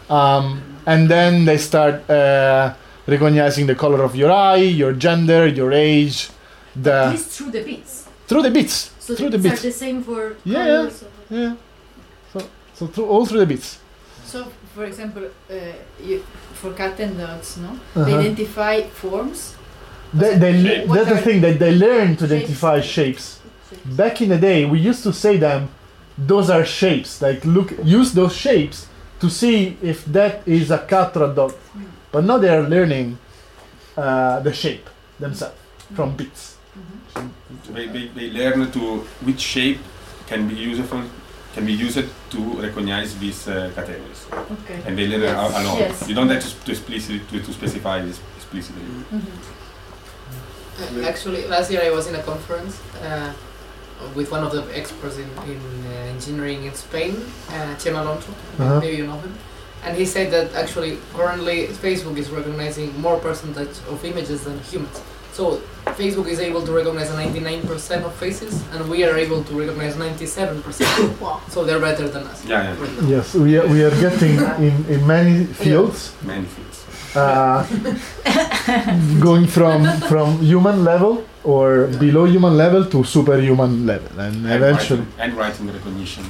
um, 0.09 0.61
and 0.85 1.09
then 1.09 1.45
they 1.45 1.57
start 1.57 2.09
uh, 2.09 2.73
recognizing 3.05 3.67
the 3.67 3.75
color 3.75 4.03
of 4.03 4.15
your 4.15 4.31
eye 4.31 4.55
your 4.55 4.93
gender 4.93 5.47
your 5.47 5.71
age 5.71 6.29
the 6.75 7.15
through 7.17 7.51
the 7.51 7.63
beats. 7.63 8.07
through 8.27 8.41
the 8.41 8.51
bits 8.51 8.91
So 9.09 9.15
through 9.15 9.31
the 9.31 9.37
the 9.37 9.43
beats 9.43 9.61
bits 9.61 9.65
are 9.65 9.67
the 9.71 9.77
same 9.85 10.03
for 10.03 10.21
Yeah, 10.45 10.65
colors. 10.65 11.03
yeah 11.29 11.53
so 12.33 12.39
so 12.77 12.87
through 12.93 13.07
all 13.13 13.25
through 13.25 13.39
the 13.45 13.51
bits 13.53 13.69
So, 14.31 14.39
for 14.75 14.83
example, 14.85 15.23
uh, 15.25 15.55
you, 16.07 16.17
for 16.59 16.71
cat 16.73 16.99
and 16.99 17.17
dogs, 17.17 17.57
no? 17.57 17.71
They 18.05 18.13
Uh-huh. 18.13 18.19
identify 18.21 18.75
forms. 19.01 19.39
they, 20.21 20.31
they, 20.43 20.53
Shape. 20.63 20.87
that's 20.95 21.09
the 21.15 21.21
thing 21.27 21.39
that 21.45 21.57
they 21.63 21.71
learn 21.85 22.09
to 22.19 22.25
Shapes. 22.27 22.31
identify 22.33 22.77
shapes 22.81 23.25
back 24.01 24.15
in 24.23 24.29
the 24.29 24.37
day 24.49 24.59
we 24.73 24.77
used 24.91 25.03
to 25.07 25.11
say 25.23 25.33
them 25.37 25.61
those 26.31 26.47
are 26.55 26.65
shapes 26.79 27.11
like 27.25 27.39
look 27.55 27.69
use 27.99 28.09
those 28.19 28.35
shapes 28.45 28.77
to 29.21 29.27
see 29.39 29.57
if 29.91 29.97
that 30.17 30.33
is 30.57 30.69
a 30.71 30.81
cat 30.93 31.09
or 31.17 31.23
a 31.31 31.33
dog 31.41 31.53
but 32.11 32.21
now 32.29 32.37
they 32.43 32.49
are 32.57 32.65
learning 32.75 33.07
uh, 33.97 34.39
the 34.47 34.53
shape 34.53 34.85
themselves 35.19 35.55
from 35.95 36.15
bits 36.19 36.41
So 36.55 36.58
they, 37.71 37.87
they, 37.87 38.07
they 38.07 38.29
learn 38.31 38.71
to 38.71 38.79
which 39.25 39.39
shape 39.39 39.79
can 40.27 40.47
be 40.47 40.55
useful, 40.55 41.03
can 41.53 41.65
be 41.65 41.73
used 41.73 42.03
to 42.29 42.39
recognize 42.61 43.17
these 43.17 43.47
uh, 43.47 43.71
categories, 43.75 44.25
Okay. 44.31 44.81
and 44.85 44.97
they 44.97 45.07
learn 45.07 45.21
Yes. 45.21 45.53
a- 45.55 45.61
alone. 45.61 45.79
Yes. 45.79 46.07
You 46.09 46.15
don't 46.15 46.29
have 46.29 46.43
to, 46.43 46.65
to 46.65 46.71
explicitly 46.71 47.19
to, 47.31 47.45
to 47.45 47.53
specify 47.53 48.01
this 48.01 48.19
explicitly. 48.37 48.81
Mm-hmm. 48.83 50.99
Uh, 50.99 51.07
Actually, 51.07 51.45
last 51.47 51.71
year 51.71 51.81
I 51.83 51.89
was 51.91 52.07
in 52.07 52.15
a 52.15 52.23
conference 52.23 52.79
uh, 53.03 53.33
with 54.15 54.31
one 54.31 54.43
of 54.43 54.51
the 54.51 54.63
experts 54.77 55.17
in, 55.17 55.29
in 55.51 55.59
uh, 55.87 55.91
engineering 56.15 56.65
in 56.65 56.73
Spain, 56.73 57.15
uh, 57.49 57.75
Chema 57.75 58.01
Alonso. 58.01 58.31
Uh-huh. 58.31 58.79
Maybe 58.79 58.97
you 58.97 59.07
know 59.07 59.19
him. 59.19 59.33
And 59.83 59.97
he 59.97 60.05
said 60.05 60.31
that 60.31 60.53
actually 60.55 60.97
currently 61.13 61.67
Facebook 61.67 62.17
is 62.17 62.29
recognizing 62.29 62.97
more 62.99 63.17
percentage 63.19 63.77
of 63.89 64.03
images 64.05 64.43
than 64.43 64.59
humans. 64.59 65.01
So 65.33 65.61
Facebook 65.99 66.27
is 66.27 66.39
able 66.39 66.61
to 66.65 66.71
recognize 66.71 67.09
99% 67.09 68.03
of 68.05 68.13
faces, 68.15 68.53
and 68.73 68.89
we 68.89 69.03
are 69.05 69.15
able 69.15 69.43
to 69.43 69.53
recognize 69.59 69.95
97%. 69.95 71.19
Wow. 71.21 71.41
So 71.49 71.63
they're 71.63 71.79
better 71.79 72.07
than 72.09 72.23
us. 72.27 72.45
Yeah, 72.45 72.75
yeah. 72.75 73.07
Yes, 73.07 73.33
we 73.35 73.57
are, 73.57 73.67
we 73.67 73.83
are 73.83 73.95
getting 74.01 74.35
in, 74.67 74.85
in 74.89 75.05
many 75.07 75.45
fields 75.45 76.13
Many 76.23 76.45
things. 76.45 76.85
uh, 77.15 77.63
going 79.19 79.47
from 79.47 79.83
from 80.11 80.37
human 80.39 80.83
level 80.83 81.23
or 81.43 81.87
below 81.99 82.25
human 82.25 82.55
level 82.57 82.85
to 82.85 83.03
superhuman 83.03 83.85
level, 83.85 84.11
and 84.19 84.35
And 84.45 84.53
eventually. 84.63 84.99
writing, 85.01 85.19
and 85.23 85.33
writing 85.37 85.67
recognition 85.73 86.25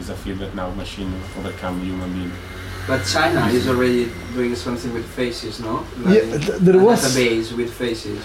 is 0.00 0.08
a 0.10 0.14
field 0.16 0.38
that 0.40 0.54
now 0.54 0.68
machine 0.74 1.12
overcome 1.38 1.80
human 1.80 2.12
being. 2.12 2.32
But 2.86 3.04
China 3.06 3.46
is 3.48 3.66
already 3.68 4.10
doing 4.34 4.54
something 4.54 4.92
with 4.92 5.06
faces, 5.06 5.58
no? 5.60 5.84
Yeah, 6.06 6.20
th- 6.36 6.58
there 6.60 6.76
a 6.76 6.84
was 6.84 7.00
database 7.02 7.56
with 7.56 7.72
faces. 7.72 8.18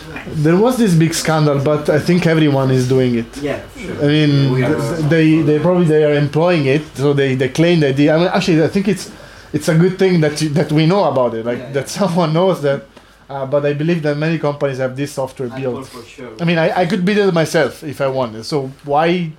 there 0.43 0.57
was 0.57 0.77
this 0.77 0.93
big 0.95 1.13
scandal, 1.13 1.59
but 1.63 1.89
I 1.89 1.99
think 1.99 2.27
everyone 2.27 2.69
is 2.71 2.87
doing 2.89 3.15
it. 3.15 3.37
Yeah, 3.37 3.61
sure. 3.77 3.95
I 4.03 4.07
mean, 4.07 4.31
th- 4.55 5.09
they 5.13 5.27
they 5.49 5.59
probably 5.59 5.85
they 5.85 6.03
are 6.03 6.13
employing 6.25 6.65
it, 6.65 6.83
so 6.95 7.13
they, 7.13 7.35
they 7.35 7.49
claim 7.49 7.79
that. 7.81 7.95
They, 7.95 8.09
I 8.09 8.17
mean, 8.17 8.27
actually, 8.27 8.61
I 8.63 8.67
think 8.67 8.87
it's 8.87 9.09
it's 9.53 9.69
a 9.69 9.77
good 9.83 9.97
thing 9.97 10.19
that 10.21 10.41
you, 10.41 10.49
that 10.49 10.71
we 10.71 10.85
know 10.85 11.03
about 11.05 11.33
it, 11.35 11.45
like 11.45 11.59
Yeah, 11.59 11.71
that 11.77 11.87
someone 11.99 12.33
knows 12.33 12.61
that. 12.61 12.81
Uh, 13.29 13.45
but 13.45 13.63
I 13.65 13.73
believe 13.73 14.01
that 14.01 14.17
many 14.17 14.39
companies 14.39 14.79
have 14.79 14.95
this 14.95 15.11
software 15.13 15.49
built. 15.49 15.87
for 15.87 16.03
sure. 16.03 16.31
I 16.41 16.45
mean, 16.45 16.57
I, 16.57 16.81
I 16.81 16.85
could 16.87 17.05
build 17.05 17.19
it 17.19 17.33
myself 17.33 17.83
if 17.83 18.01
I 18.01 18.07
wanted. 18.07 18.43
So 18.43 18.71
why 18.83 19.31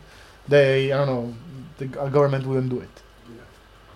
they 0.49 0.93
I 0.93 0.97
don't 1.05 1.09
know 1.15 1.35
the 1.79 1.87
government 1.87 2.47
wouldn't 2.47 2.71
do 2.71 2.81
it? 2.81 2.89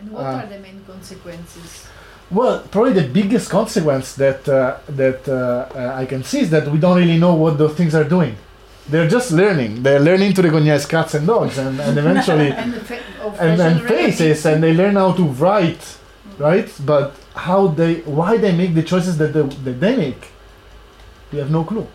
And 0.05 0.13
what 0.13 0.23
Uh, 0.25 0.29
are 0.43 0.47
the 0.47 0.59
main 0.59 0.81
consequences? 0.87 1.87
Well, 2.31 2.61
probably 2.71 2.93
the 2.93 3.09
biggest 3.09 3.49
consequence 3.51 4.15
that 4.17 4.49
uh, 4.49 4.77
that 4.89 5.29
uh, 5.29 5.35
uh, 5.75 6.03
I 6.03 6.07
can 6.07 6.23
see 6.25 6.41
is 6.41 6.51
that 6.51 6.67
we 6.69 6.79
don't 6.79 6.97
really 6.97 7.19
know 7.19 7.35
what 7.35 7.59
those 7.59 7.75
things 7.75 7.95
are 7.95 8.05
doing. 8.17 8.37
They're 8.89 9.09
just 9.09 9.31
learning. 9.33 9.83
They're 9.83 10.01
learning 10.01 10.35
to 10.35 10.43
recognize 10.43 10.85
cats 10.87 11.15
and 11.15 11.27
dogs, 11.27 11.57
and, 11.59 11.81
and 11.81 11.97
eventually 11.99 12.51
and 12.63 12.75
fa- 12.89 13.01
and, 13.41 13.61
and 13.61 13.81
faces, 13.83 14.45
and 14.47 14.63
they 14.63 14.75
learn 14.75 14.97
how 14.97 15.13
to 15.13 15.25
write, 15.25 15.85
right? 16.39 16.69
But 16.85 17.15
how 17.35 17.69
they 17.69 17.95
why 18.19 18.37
they 18.37 18.53
make 18.63 18.75
the 18.75 18.83
choices 18.83 19.17
that 19.19 19.33
they, 19.33 19.43
that 19.67 19.81
they 19.81 19.97
make, 19.97 20.23
we 21.33 21.39
have 21.39 21.51
no 21.51 21.65
clue. 21.65 21.87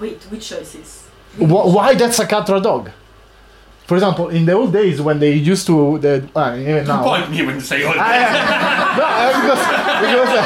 Wait, 0.00 0.20
which 0.30 0.48
choices? 0.48 0.88
Wh- 1.38 1.66
why 1.76 1.94
that's 1.94 2.18
a 2.18 2.26
cat 2.26 2.48
or 2.50 2.56
a 2.56 2.60
dog? 2.60 2.90
For 3.86 3.96
example, 3.96 4.28
in 4.30 4.46
the 4.46 4.52
old 4.52 4.72
days 4.72 5.00
when 5.00 5.18
they 5.18 5.32
used 5.34 5.66
to 5.66 5.98
the 5.98 6.14
uh, 6.34 6.56
even 6.58 6.86
now. 6.86 7.02
Point 7.02 7.30
me 7.30 7.44
when 7.46 7.56
you 7.56 7.60
say 7.60 7.82
all 7.84 7.94
Ah, 7.98 8.02
that. 8.02 8.96
no, 9.00 9.04
uh, 9.04 9.30
because 9.40 9.62
because, 10.04 10.32
uh, 10.40 10.44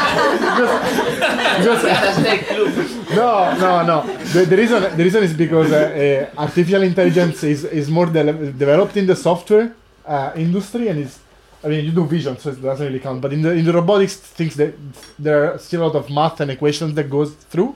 because, 1.59 1.78
because 2.18 3.14
no, 3.16 3.54
no, 3.64 3.71
no. 3.90 3.97
The, 4.33 4.45
the 4.45 4.57
reason 4.57 4.97
the 4.97 5.04
reason 5.04 5.23
is 5.23 5.33
because 5.35 5.71
uh, 5.73 6.28
uh, 6.37 6.40
artificial 6.40 6.83
intelligence 6.83 7.42
is, 7.45 7.64
is 7.64 7.88
more 7.90 8.07
de- 8.07 8.52
developed 8.52 8.97
in 8.97 9.07
the 9.07 9.16
software 9.16 9.73
uh, 10.07 10.33
industry 10.37 10.88
and 10.88 10.99
is. 11.00 11.18
I 11.62 11.66
mean, 11.66 11.85
you 11.85 11.90
do 11.90 12.04
vision, 12.07 12.38
so 12.38 12.50
it 12.50 12.62
doesn't 12.62 12.87
really 12.87 13.00
count. 13.00 13.21
But 13.21 13.33
in 13.33 13.42
the 13.42 13.50
in 13.52 13.64
the 13.64 13.73
robotics 13.73 14.14
things, 14.16 14.54
that 14.57 14.75
there 15.18 15.52
are 15.54 15.59
still 15.59 15.83
a 15.83 15.87
lot 15.87 15.97
of 15.97 16.09
math 16.09 16.40
and 16.40 16.50
equations 16.52 16.95
that 16.95 17.11
goes 17.11 17.33
through, 17.35 17.75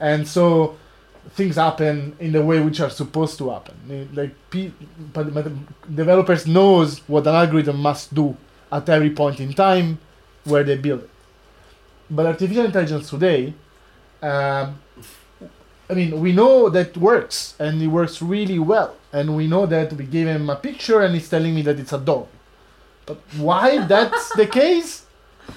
and 0.00 0.26
so 0.26 0.76
things 1.30 1.56
happen 1.56 2.16
in 2.18 2.32
the 2.32 2.42
way 2.42 2.60
which 2.60 2.80
are 2.80 2.90
supposed 2.90 3.38
to 3.38 3.50
happen. 3.50 4.08
Like 4.14 4.34
pe- 4.50 4.72
but, 5.12 5.32
but 5.32 5.46
developers 5.94 6.46
knows 6.46 6.98
what 7.08 7.26
an 7.26 7.34
algorithm 7.34 7.80
must 7.80 8.14
do 8.14 8.36
at 8.70 8.88
every 8.88 9.10
point 9.10 9.40
in 9.40 9.52
time 9.52 9.98
where 10.44 10.64
they 10.64 10.76
build 10.76 11.02
it. 11.04 11.10
But 12.10 12.26
artificial 12.26 12.66
intelligence 12.66 13.08
today, 13.08 13.54
um, 14.20 14.78
I 15.88 15.94
mean, 15.94 16.20
we 16.20 16.32
know 16.32 16.68
that 16.70 16.96
works 16.96 17.54
and 17.58 17.80
it 17.82 17.88
works 17.88 18.20
really 18.22 18.58
well, 18.58 18.96
and 19.12 19.36
we 19.36 19.46
know 19.46 19.66
that 19.66 19.92
we 19.92 20.04
gave 20.04 20.26
him 20.26 20.48
a 20.50 20.56
picture 20.56 21.00
and 21.02 21.14
he's 21.14 21.28
telling 21.28 21.54
me 21.54 21.62
that 21.62 21.78
it's 21.78 21.92
a 21.92 21.98
dog. 21.98 22.26
But 23.06 23.18
why 23.36 23.84
that's 23.86 24.34
the 24.34 24.46
case, 24.46 25.06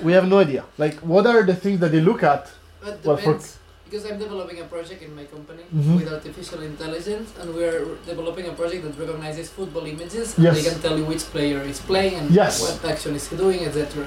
we 0.01 0.13
have 0.13 0.27
no 0.27 0.39
idea. 0.39 0.65
Like, 0.77 0.95
what 0.99 1.25
are 1.25 1.43
the 1.43 1.55
things 1.55 1.79
that 1.79 1.91
they 1.91 2.01
look 2.01 2.23
at? 2.23 2.51
But 2.81 3.03
Well, 3.03 3.17
for-. 3.17 3.39
Because 3.85 4.05
I'm 4.05 4.17
developing 4.19 4.59
a 4.59 4.63
project 4.65 5.01
in 5.03 5.15
my 5.15 5.25
company 5.25 5.63
Mhm. 5.75 5.95
with 5.97 6.07
artificial 6.11 6.61
intelligence, 6.63 7.29
and 7.39 7.53
we're 7.53 7.85
developing 8.05 8.45
a 8.47 8.51
project 8.61 8.83
that 8.85 8.97
recognizes 8.99 9.49
football 9.49 9.85
images, 9.85 10.33
Yes. 10.37 10.37
and 10.37 10.57
they 10.57 10.63
can 10.69 10.79
tell 10.81 10.97
you 10.97 11.05
which 11.05 11.23
player 11.31 11.61
is 11.61 11.79
playing 11.79 12.15
and 12.19 12.31
Yes. 12.31 12.61
what 12.61 12.83
action 12.91 13.15
is 13.15 13.27
he 13.29 13.35
doing, 13.37 13.59
etc. 13.67 14.05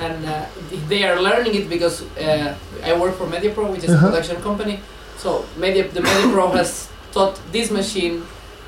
And 0.00 0.24
uh, 0.24 0.46
they 0.88 1.02
are 1.04 1.20
learning 1.20 1.54
it 1.54 1.68
because 1.68 2.02
uh, 2.18 2.54
I 2.82 2.92
work 3.02 3.14
for 3.18 3.26
MediaPro, 3.26 3.64
which 3.74 3.84
is 3.84 3.90
Uh-huh. 3.90 4.06
a 4.06 4.10
production 4.10 4.36
company. 4.48 4.80
So 5.22 5.44
Media, 5.56 5.84
the 5.96 6.00
MediaPro 6.00 6.46
has 6.58 6.88
taught 7.12 7.36
this 7.52 7.70
machine 7.70 8.22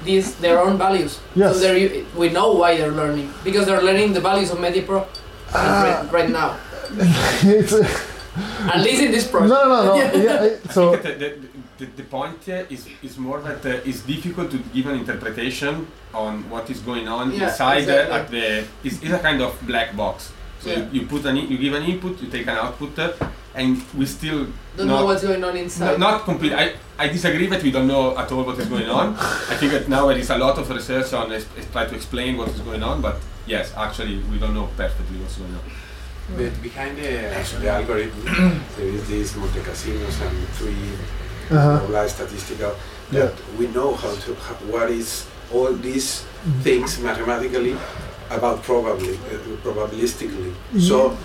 these 0.04 0.34
their 0.44 0.58
own 0.60 0.76
values. 0.76 1.12
Yes. 1.34 1.54
So 1.54 1.58
they're, 1.62 2.04
we 2.14 2.28
know 2.28 2.48
why 2.60 2.76
they're 2.76 2.92
learning 3.02 3.28
because 3.42 3.64
they're 3.66 3.80
learning 3.88 4.12
the 4.12 4.20
values 4.20 4.50
of 4.50 4.58
MediaPro 4.58 4.98
Ah. 5.54 5.84
right, 5.84 6.12
right 6.16 6.30
now. 6.40 6.50
it's, 7.58 7.72
uh, 7.72 7.88
At 8.36 8.80
least 8.82 9.02
in 9.02 9.12
this 9.12 9.26
no, 9.32 9.38
project. 9.38 9.64
no, 9.64 9.84
no. 9.84 9.94
yeah, 10.24 10.42
I- 10.66 10.72
so, 10.72 10.96
the, 10.96 11.12
the, 11.22 11.36
the, 11.78 11.86
the 11.96 12.02
point 12.04 12.42
here 12.44 12.66
is, 12.70 12.86
is 13.02 13.18
more 13.18 13.40
that 13.40 13.64
uh, 13.64 13.80
it's 13.88 14.00
difficult 14.02 14.50
to 14.50 14.58
give 14.74 14.86
an 14.86 14.96
interpretation 14.98 15.86
on 16.12 16.48
what 16.50 16.68
is 16.70 16.80
going 16.80 17.08
on 17.08 17.32
Yeah, 17.32 17.48
inside 17.48 17.78
exactly. 17.78 18.12
uh, 18.12 18.18
at 18.18 18.30
the 18.30 18.58
it's, 18.84 19.02
it's 19.02 19.12
a 19.12 19.18
kind 19.18 19.40
of 19.42 19.54
black 19.66 19.96
box 19.96 20.32
so 20.60 20.70
Yeah. 20.70 20.78
you, 20.92 21.00
you 21.00 21.06
put 21.06 21.24
an 21.26 21.36
i- 21.36 21.46
you 21.50 21.58
give 21.58 21.74
an 21.74 21.82
input 21.82 22.20
you 22.22 22.28
take 22.28 22.46
an 22.46 22.56
output 22.64 22.96
uh, 22.98 23.12
and 23.54 23.80
we 23.98 24.06
still 24.06 24.46
Don't 24.76 24.86
not, 24.88 25.00
know 25.00 25.04
what's 25.06 25.22
going 25.22 25.42
on 25.44 25.54
no, 25.54 25.60
inside. 25.60 25.98
not 25.98 26.22
complete 26.24 26.52
I, 26.52 26.74
I 26.98 27.08
disagree 27.08 27.48
that 27.48 27.62
we 27.62 27.70
don't 27.72 27.88
know 27.88 28.16
at 28.16 28.30
all 28.32 28.44
what 28.44 28.58
is 28.58 28.66
going 28.68 28.88
on 28.88 29.14
I 29.52 29.56
think 29.56 29.72
that 29.72 29.88
now 29.88 30.06
there 30.08 30.16
is 30.18 30.30
a 30.30 30.38
lot 30.38 30.56
of 30.58 30.70
research 30.70 31.12
on 31.12 31.32
es- 31.32 31.46
es- 31.58 31.66
try 31.72 31.86
to 31.86 31.94
explain 31.94 32.36
what 32.38 32.48
is 32.48 32.60
going 32.60 32.82
on 32.84 33.00
but 33.00 33.16
yes 33.46 33.72
actually 33.76 34.18
we 34.30 34.38
don't 34.38 34.54
know 34.54 34.68
perfectly 34.76 35.18
what's 35.18 35.36
going 35.36 35.54
on 35.54 35.60
But 36.36 36.62
behind 36.62 36.96
the, 36.96 37.10
the 37.60 37.68
algorithm, 37.68 38.24
there 38.76 38.86
is 38.86 39.06
these 39.08 39.36
Monte 39.36 39.60
Casinos 39.60 40.20
and 40.22 40.48
three 40.56 40.88
uh, 41.50 41.56
uh, 41.84 42.08
statistical 42.08 42.72
Yeah. 43.12 43.26
that 43.26 43.34
we 43.58 43.66
know 43.68 43.94
how 43.94 44.14
to 44.14 44.34
how, 44.34 44.54
what 44.72 44.88
is 44.90 45.26
all 45.52 45.72
these 45.74 46.24
things 46.62 46.98
mathematically 46.98 47.76
about 48.30 48.62
probably 48.62 49.14
uh, 49.14 49.56
probabilistically. 49.62 50.52
So 50.80 51.16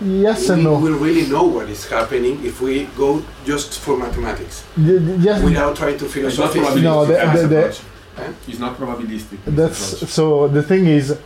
yes 0.00 0.48
we 0.48 0.54
and 0.54 0.64
no. 0.64 0.78
will 0.78 0.98
really 0.98 1.26
know 1.28 1.44
what 1.44 1.68
is 1.68 1.86
happening 1.88 2.44
if 2.44 2.60
we 2.60 2.84
go 2.96 3.22
just 3.44 3.78
for 3.78 3.96
mathematics 3.96 4.64
Y- 4.76 4.98
y- 4.98 5.16
yes, 5.20 5.42
without 5.42 5.76
trying 5.76 5.96
to 5.98 6.06
it's 6.06 6.38
not 6.38 6.52
philosophize. 6.52 6.82
No, 6.82 7.04
the- 7.04 7.14
probabilistic 7.14 7.32
the- 7.42 7.48
the- 7.48 7.58
approach. 7.58 7.80
Huh? 8.16 8.32
it's 8.48 8.58
not 8.58 8.76
probabilistic 8.78 9.38
That's 9.46 10.10
so. 10.12 10.46
The 10.48 10.62
thing 10.62 10.86
is, 10.86 11.06
th- 11.08 11.18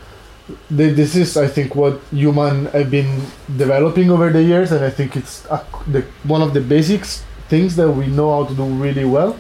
this 0.70 1.16
is 1.16 1.36
I 1.36 1.48
think 1.48 1.74
what 1.74 2.00
human 2.10 2.66
have 2.66 2.90
been 2.90 3.22
developing 3.56 4.10
over 4.10 4.30
the 4.30 4.42
years, 4.42 4.72
and 4.72 4.84
I 4.84 4.90
think 4.90 5.16
it's 5.16 5.42
the, 5.42 6.04
one 6.24 6.42
of 6.42 6.54
the 6.54 6.60
basics 6.60 7.24
things 7.48 7.76
that 7.76 7.90
we 7.90 8.06
know 8.08 8.30
how 8.30 8.48
to 8.48 8.54
do 8.54 8.64
really 8.64 9.04
well, 9.04 9.32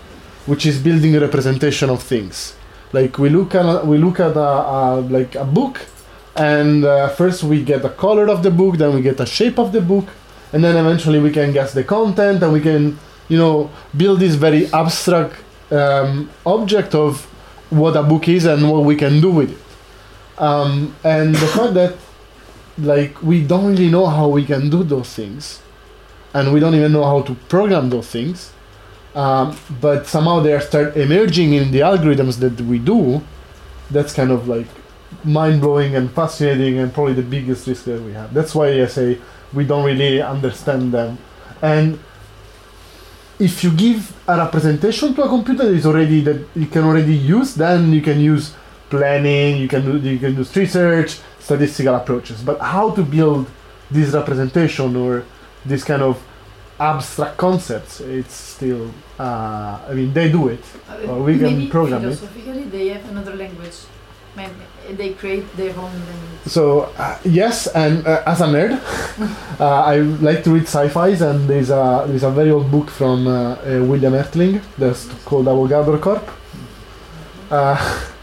which 0.46 0.66
is 0.66 0.78
building 0.78 1.16
a 1.16 1.20
representation 1.20 1.90
of 1.90 2.02
things. 2.02 2.54
Like 2.92 3.18
we 3.18 3.28
look 3.28 3.54
at 3.54 3.86
we 3.86 3.98
look 3.98 4.20
at 4.20 4.36
a, 4.36 4.40
a 4.40 5.00
like 5.00 5.34
a 5.34 5.44
book, 5.44 5.86
and 6.34 6.84
uh, 6.84 7.08
first 7.10 7.44
we 7.44 7.62
get 7.62 7.82
the 7.82 7.90
color 7.90 8.28
of 8.28 8.42
the 8.42 8.50
book, 8.50 8.76
then 8.76 8.94
we 8.94 9.00
get 9.00 9.16
the 9.16 9.26
shape 9.26 9.58
of 9.58 9.72
the 9.72 9.80
book, 9.80 10.06
and 10.52 10.62
then 10.64 10.76
eventually 10.76 11.20
we 11.20 11.30
can 11.30 11.52
guess 11.52 11.72
the 11.72 11.84
content, 11.84 12.42
and 12.42 12.52
we 12.52 12.60
can 12.60 12.98
you 13.28 13.38
know 13.38 13.70
build 13.96 14.20
this 14.20 14.34
very 14.34 14.72
abstract 14.72 15.36
um, 15.70 16.30
object 16.44 16.94
of 16.94 17.26
what 17.70 17.96
a 17.96 18.02
book 18.02 18.28
is 18.28 18.44
and 18.44 18.70
what 18.70 18.84
we 18.84 18.96
can 18.96 19.20
do 19.20 19.30
with 19.30 19.50
it. 19.50 19.65
Um, 20.38 20.94
and 21.02 21.34
the 21.34 21.46
fact 21.46 21.74
that 21.74 21.94
like 22.78 23.22
we 23.22 23.42
don't 23.42 23.66
really 23.66 23.90
know 23.90 24.06
how 24.06 24.28
we 24.28 24.44
can 24.44 24.68
do 24.68 24.84
those 24.84 25.14
things, 25.14 25.62
and 26.34 26.52
we 26.52 26.60
don't 26.60 26.74
even 26.74 26.92
know 26.92 27.04
how 27.04 27.22
to 27.22 27.34
program 27.48 27.88
those 27.90 28.08
things, 28.08 28.52
um, 29.14 29.56
but 29.80 30.06
somehow 30.06 30.40
they 30.40 30.52
are 30.52 30.60
start 30.60 30.96
emerging 30.96 31.54
in 31.54 31.70
the 31.70 31.80
algorithms 31.80 32.38
that 32.40 32.60
we 32.60 32.78
do. 32.78 33.22
That's 33.90 34.12
kind 34.12 34.30
of 34.30 34.46
like 34.46 34.66
mind 35.24 35.60
blowing 35.62 35.96
and 35.96 36.10
fascinating, 36.10 36.78
and 36.78 36.92
probably 36.92 37.14
the 37.14 37.22
biggest 37.22 37.66
risk 37.66 37.84
that 37.84 38.02
we 38.02 38.12
have. 38.12 38.34
That's 38.34 38.54
why 38.54 38.82
I 38.82 38.86
say 38.86 39.18
we 39.54 39.64
don't 39.64 39.84
really 39.84 40.20
understand 40.20 40.92
them, 40.92 41.18
and 41.62 41.98
if 43.38 43.62
you 43.62 43.70
give 43.70 44.14
a 44.28 44.36
representation 44.36 45.14
to 45.14 45.22
a 45.22 45.28
computer 45.28 45.64
that 45.64 45.74
is 45.74 45.86
already 45.86 46.20
that 46.22 46.44
you 46.54 46.66
can 46.66 46.84
already 46.84 47.14
use, 47.14 47.54
then 47.54 47.92
you 47.92 48.00
can 48.00 48.18
use 48.18 48.54
planning, 48.90 49.56
you 49.56 49.68
can 49.68 49.82
do 49.84 49.98
you 49.98 50.18
can 50.18 50.34
do 50.34 50.44
research, 50.60 51.18
statistical 51.40 51.94
approaches. 51.94 52.42
But 52.42 52.58
how 52.60 52.90
to 52.90 53.02
build 53.02 53.46
this 53.90 54.10
representation 54.14 54.96
or 54.96 55.24
this 55.64 55.84
kind 55.84 56.02
of 56.02 56.22
abstract 56.78 57.36
concepts, 57.36 58.00
it's 58.00 58.34
still. 58.34 58.90
Uh, 59.18 59.78
I 59.88 59.92
mean, 59.94 60.12
they 60.12 60.30
do 60.30 60.48
it. 60.48 60.60
Uh, 60.90 61.08
Or 61.10 61.22
we 61.22 61.38
can 61.38 61.58
maybe 61.58 61.68
program 61.68 62.04
it. 62.04 62.16
philosophically 62.16 62.64
they 62.64 62.88
have 62.88 63.08
another 63.10 63.34
language. 63.34 63.76
Maybe 64.36 64.52
they 64.98 65.14
create 65.14 65.46
their 65.56 65.70
own 65.70 65.90
language. 65.90 66.42
So 66.46 66.92
uh, 66.98 67.16
yes, 67.24 67.66
and 67.68 68.06
uh, 68.06 68.22
as 68.26 68.40
a 68.42 68.46
nerd, 68.46 68.72
uh, 69.60 69.64
I 69.64 70.00
like 70.20 70.44
to 70.44 70.50
read 70.50 70.64
sci-fi's, 70.68 71.22
and 71.22 71.48
there's 71.48 71.70
a 71.70 72.04
there's 72.06 72.22
a 72.22 72.30
very 72.30 72.50
old 72.50 72.70
book 72.70 72.90
from 72.90 73.26
uh, 73.26 73.56
William 73.64 74.12
Hertling 74.12 74.60
that's 74.76 75.06
called 75.24 75.46
Avogadro 75.46 75.98
Corp. 75.98 76.28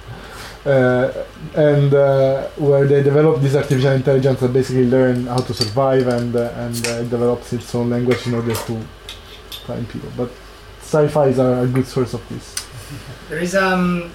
Uh, 0.65 1.11
and 1.55 1.93
uh, 1.93 2.47
where 2.55 2.87
they 2.87 3.03
develop 3.03 3.41
this 3.41 3.53
artificial 3.53 3.91
intelligence 3.91 4.39
that 4.39 4.53
basically 4.53 4.85
learn 4.85 5.25
how 5.25 5.35
to 5.35 5.53
survive 5.53 6.07
and 6.07 6.33
uh, 6.37 6.53
and 6.55 6.87
uh, 6.87 7.03
develops 7.03 7.51
its 7.51 7.75
own 7.75 7.89
language 7.89 8.25
in 8.27 8.33
order 8.33 8.55
to 8.55 8.81
find 9.67 9.87
people. 9.89 10.09
But 10.15 10.31
sci-fi's 10.79 11.37
are 11.37 11.63
a 11.63 11.67
good 11.67 11.85
source 11.85 12.13
of 12.13 12.21
this. 12.29 12.55
There 13.27 13.39
is 13.39 13.55
um, 13.55 14.09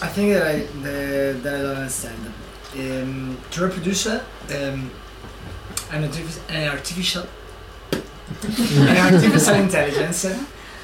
I 0.00 0.06
think 0.06 0.34
that 0.34 0.46
I 0.46 0.58
the, 0.82 1.40
that 1.42 1.54
I 1.54 1.62
don't 1.62 1.76
understand. 1.76 2.32
Um, 2.76 3.38
to 3.52 3.66
reproduce 3.66 4.06
um, 4.06 4.90
an, 5.90 6.02
artific- 6.04 6.50
an 6.50 6.68
artificial 6.68 7.26
an 7.90 9.14
artificial 9.14 9.54
intelligence 9.64 10.26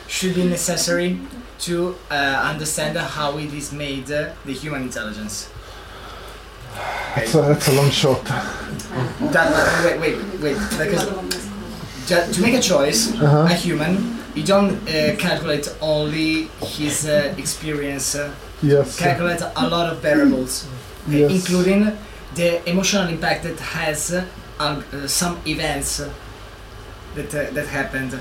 should 0.08 0.34
be 0.34 0.44
necessary 0.44 1.20
to 1.62 1.94
uh, 2.10 2.14
understand 2.52 2.96
how 2.98 3.38
it 3.38 3.52
is 3.52 3.72
made 3.72 4.10
uh, 4.10 4.30
the 4.44 4.52
human 4.52 4.82
intelligence. 4.82 5.48
That's 7.14 7.34
a, 7.34 7.42
that's 7.42 7.68
a 7.68 7.72
long 7.72 7.90
shot. 7.90 8.24
That, 9.32 9.48
wait, 9.84 10.00
wait, 10.00 10.16
wait, 10.40 10.56
because 10.78 11.06
to 12.34 12.40
make 12.42 12.54
a 12.54 12.60
choice, 12.60 13.12
Uh-huh. 13.12 13.46
a 13.50 13.54
human, 13.54 14.18
you 14.34 14.42
don't 14.42 14.72
uh, 14.88 15.14
calculate 15.16 15.68
only 15.80 16.48
his 16.78 17.06
uh, 17.06 17.34
experience. 17.38 18.14
Uh, 18.14 18.30
Yes. 18.64 18.96
calculate 18.96 19.42
a 19.56 19.68
lot 19.68 19.90
of 19.92 19.98
variables, 20.02 20.66
Yes. 21.08 21.30
including 21.32 21.98
the 22.36 22.62
emotional 22.70 23.08
impact 23.08 23.42
that 23.42 23.58
has 23.58 24.14
on 24.60 24.84
uh, 24.84 25.08
some 25.08 25.36
events 25.46 26.00
that 27.16 27.34
uh, 27.34 27.50
that 27.54 27.66
happened. 27.66 28.12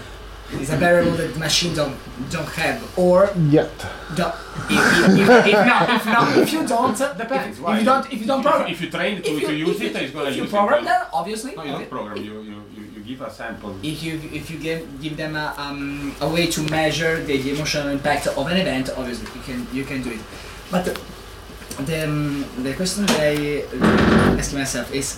Is 0.59 0.69
a 0.69 0.75
variable 0.75 1.13
that 1.13 1.33
the 1.33 1.39
machine 1.39 1.73
don't 1.73 1.95
don't 2.29 2.47
have, 2.59 2.99
or 2.99 3.29
Yet. 3.49 3.71
don't, 4.15 4.35
if, 4.69 5.17
if, 5.17 5.29
if, 5.29 5.47
if, 5.47 5.53
not, 5.53 5.89
if, 5.89 6.05
not, 6.05 6.37
if 6.37 6.53
you 6.53 6.67
don't, 6.67 6.97
Depends. 7.17 7.57
If, 7.57 7.63
why? 7.63 7.73
if 7.75 7.79
you 7.79 7.85
don't, 7.85 8.13
if 8.13 8.19
you 8.21 8.27
don't 8.27 8.43
program, 8.43 8.67
If 8.69 8.81
you 8.81 8.89
train 8.89 9.21
to, 9.21 9.31
you, 9.31 9.47
to 9.47 9.55
use 9.55 9.79
it, 9.81 9.95
it's 9.95 10.11
gonna 10.13 10.29
if 10.29 10.35
you 10.35 10.43
use 10.43 10.51
program 10.51 10.83
it. 10.83 10.85
them, 10.87 11.05
obviously. 11.13 11.55
No, 11.55 11.63
you 11.63 11.71
don't 11.71 11.89
program. 11.89 12.17
You, 12.17 12.41
you, 12.41 12.63
you, 12.75 12.83
you 12.95 13.01
give 13.01 13.21
a 13.21 13.31
sample. 13.31 13.75
If 13.81 14.03
you 14.03 14.19
if 14.33 14.51
you 14.51 14.59
give 14.59 15.01
give 15.01 15.15
them 15.15 15.35
a, 15.37 15.53
um, 15.57 16.13
a 16.19 16.27
way 16.29 16.47
to 16.47 16.61
measure 16.69 17.23
the, 17.23 17.37
the 17.37 17.51
emotional 17.55 17.87
impact 17.87 18.27
of 18.27 18.45
an 18.47 18.57
event, 18.57 18.89
obviously 18.97 19.27
you 19.33 19.41
can 19.47 19.67
you 19.73 19.83
can 19.85 20.03
do 20.03 20.11
it. 20.11 20.19
But 20.69 20.83
the 20.85 20.99
the, 21.83 22.03
um, 22.03 22.45
the 22.61 22.73
question 22.73 23.05
that 23.05 23.19
I 23.19 23.63
ask 24.37 24.53
myself 24.53 24.93
is 24.93 25.17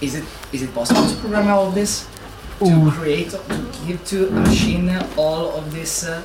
is 0.00 0.14
it 0.14 0.24
is 0.52 0.62
it 0.62 0.72
possible 0.72 1.06
to 1.08 1.16
program 1.16 1.48
all 1.48 1.66
of 1.66 1.74
this 1.74 2.06
to 2.64 2.72
Ooh. 2.72 2.90
create 2.90 3.30
to 3.30 3.38
give 3.86 4.04
to 4.06 4.28
a 4.28 4.30
machine 4.30 4.90
all 5.16 5.56
of 5.58 5.72
this 5.72 6.04
uh, 6.06 6.22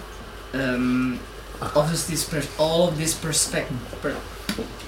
um, 0.54 1.20
of 1.76 1.90
this, 1.92 2.24
pers- 2.30 2.50
all 2.60 2.88
of 2.88 2.98
this 2.98 3.14
perspective 3.16 3.78
per- 4.02 4.16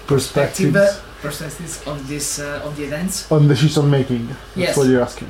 perspective 0.08 0.74
Perspectives 0.74 1.02
perspectives 1.22 1.88
of 1.88 2.08
this 2.08 2.40
uh, 2.40 2.62
of 2.66 2.76
the 2.78 2.84
events? 2.86 3.30
on 3.32 3.48
the 3.48 3.54
decision 3.56 3.90
making. 3.90 4.28
That's 4.28 4.56
Yes. 4.56 4.78
what 4.78 4.88
you're 4.88 5.02
asking. 5.02 5.28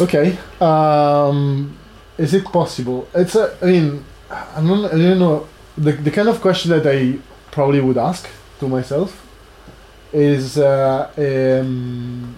Okay. 0.00 0.38
Um, 0.60 1.76
is 2.16 2.32
it 2.34 2.44
possible? 2.44 3.06
It's 3.14 3.34
a. 3.34 3.56
I 3.62 3.66
mean, 3.66 4.04
I 4.30 4.60
don't. 4.60 4.84
I 4.86 4.96
don't 4.96 5.18
know. 5.18 5.46
The 5.76 5.92
the 5.92 6.10
kind 6.10 6.28
of 6.28 6.40
question 6.40 6.70
that 6.70 6.86
I 6.86 7.18
probably 7.50 7.80
would 7.80 7.98
ask 7.98 8.28
to 8.60 8.68
myself 8.68 9.10
is 10.12 10.56
uh, 10.58 11.10
um, 11.18 12.34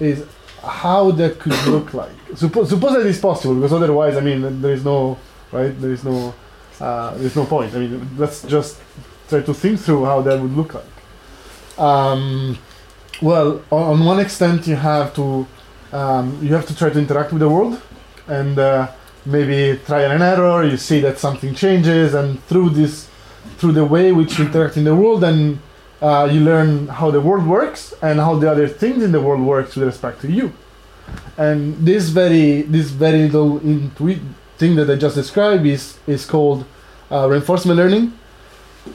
is 0.00 0.24
how 0.62 1.10
that 1.12 1.38
could 1.38 1.56
look 1.66 1.94
like. 1.94 2.12
Suppose 2.34 2.70
suppose 2.70 2.94
that 2.94 3.06
it's 3.06 3.20
possible 3.20 3.54
because 3.54 3.72
otherwise, 3.72 4.16
I 4.16 4.20
mean, 4.20 4.60
there 4.60 4.72
is 4.72 4.84
no 4.84 5.18
right. 5.52 5.78
There 5.80 5.92
is 5.92 6.04
no. 6.04 6.34
Uh, 6.80 7.16
there's 7.16 7.34
no 7.34 7.44
point. 7.44 7.74
I 7.74 7.78
mean, 7.80 8.08
let's 8.16 8.42
just 8.42 8.80
try 9.28 9.40
to 9.40 9.52
think 9.52 9.80
through 9.80 10.04
how 10.04 10.20
that 10.22 10.40
would 10.40 10.56
look 10.56 10.74
like. 10.74 11.78
Um, 11.78 12.56
well, 13.20 13.62
on, 13.70 13.82
on 14.00 14.04
one 14.04 14.20
extent, 14.20 14.66
you 14.66 14.76
have 14.76 15.14
to 15.14 15.46
um, 15.92 16.38
you 16.42 16.54
have 16.54 16.66
to 16.66 16.76
try 16.76 16.90
to 16.90 16.98
interact 16.98 17.32
with 17.32 17.40
the 17.40 17.48
world, 17.48 17.80
and 18.26 18.58
uh, 18.58 18.88
maybe 19.24 19.78
trial 19.84 20.10
and 20.10 20.22
error. 20.22 20.64
You 20.64 20.76
see 20.76 21.00
that 21.00 21.18
something 21.18 21.54
changes, 21.54 22.14
and 22.14 22.42
through 22.44 22.70
this, 22.70 23.08
through 23.56 23.72
the 23.72 23.84
way 23.84 24.12
which 24.12 24.38
you 24.38 24.46
interact 24.46 24.76
in 24.76 24.84
the 24.84 24.94
world, 24.94 25.24
and 25.24 25.58
uh, 26.00 26.28
you 26.30 26.40
learn 26.40 26.88
how 26.88 27.10
the 27.10 27.20
world 27.20 27.46
works 27.46 27.94
and 28.02 28.20
how 28.20 28.34
the 28.36 28.50
other 28.50 28.68
things 28.68 29.02
in 29.02 29.12
the 29.12 29.20
world 29.20 29.40
works 29.40 29.76
with 29.76 29.86
respect 29.86 30.20
to 30.22 30.30
you. 30.30 30.52
And 31.36 31.76
this 31.78 32.08
very 32.08 32.62
this 32.62 32.90
very 32.90 33.22
little 33.28 33.60
intuit 33.60 34.20
thing 34.58 34.76
that 34.76 34.90
I 34.90 34.96
just 34.96 35.14
described 35.14 35.64
is 35.66 35.98
is 36.06 36.26
called 36.26 36.64
uh, 37.10 37.28
reinforcement 37.28 37.76
learning, 37.76 38.12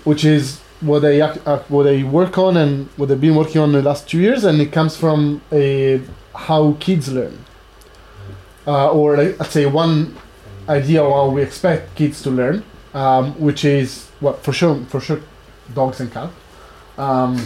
which 0.03 0.23
is 0.25 0.59
what 0.81 1.03
I 1.05 1.21
uh, 1.21 1.59
what 1.69 1.87
I 1.87 2.03
work 2.03 2.37
on 2.37 2.57
and 2.57 2.87
what 2.97 3.09
I've 3.11 3.21
been 3.21 3.35
working 3.35 3.61
on 3.61 3.71
the 3.71 3.81
last 3.81 4.09
two 4.09 4.19
years, 4.19 4.43
and 4.43 4.61
it 4.61 4.71
comes 4.71 4.95
from 4.97 5.41
a 5.51 6.01
how 6.35 6.73
kids 6.79 7.11
learn, 7.11 7.45
uh, 8.67 8.91
or 8.91 9.17
like, 9.17 9.39
let's 9.39 9.51
say 9.51 9.65
one 9.65 10.15
idea 10.67 11.03
of 11.03 11.11
how 11.11 11.29
we 11.29 11.41
expect 11.41 11.95
kids 11.95 12.21
to 12.23 12.29
learn, 12.29 12.63
um, 12.93 13.33
which 13.39 13.65
is 13.65 14.09
well 14.21 14.33
for 14.33 14.53
sure 14.53 14.75
for 14.89 14.99
sure 14.99 15.21
dogs 15.73 15.99
and 15.99 16.11
cats, 16.11 16.33
um, 16.97 17.37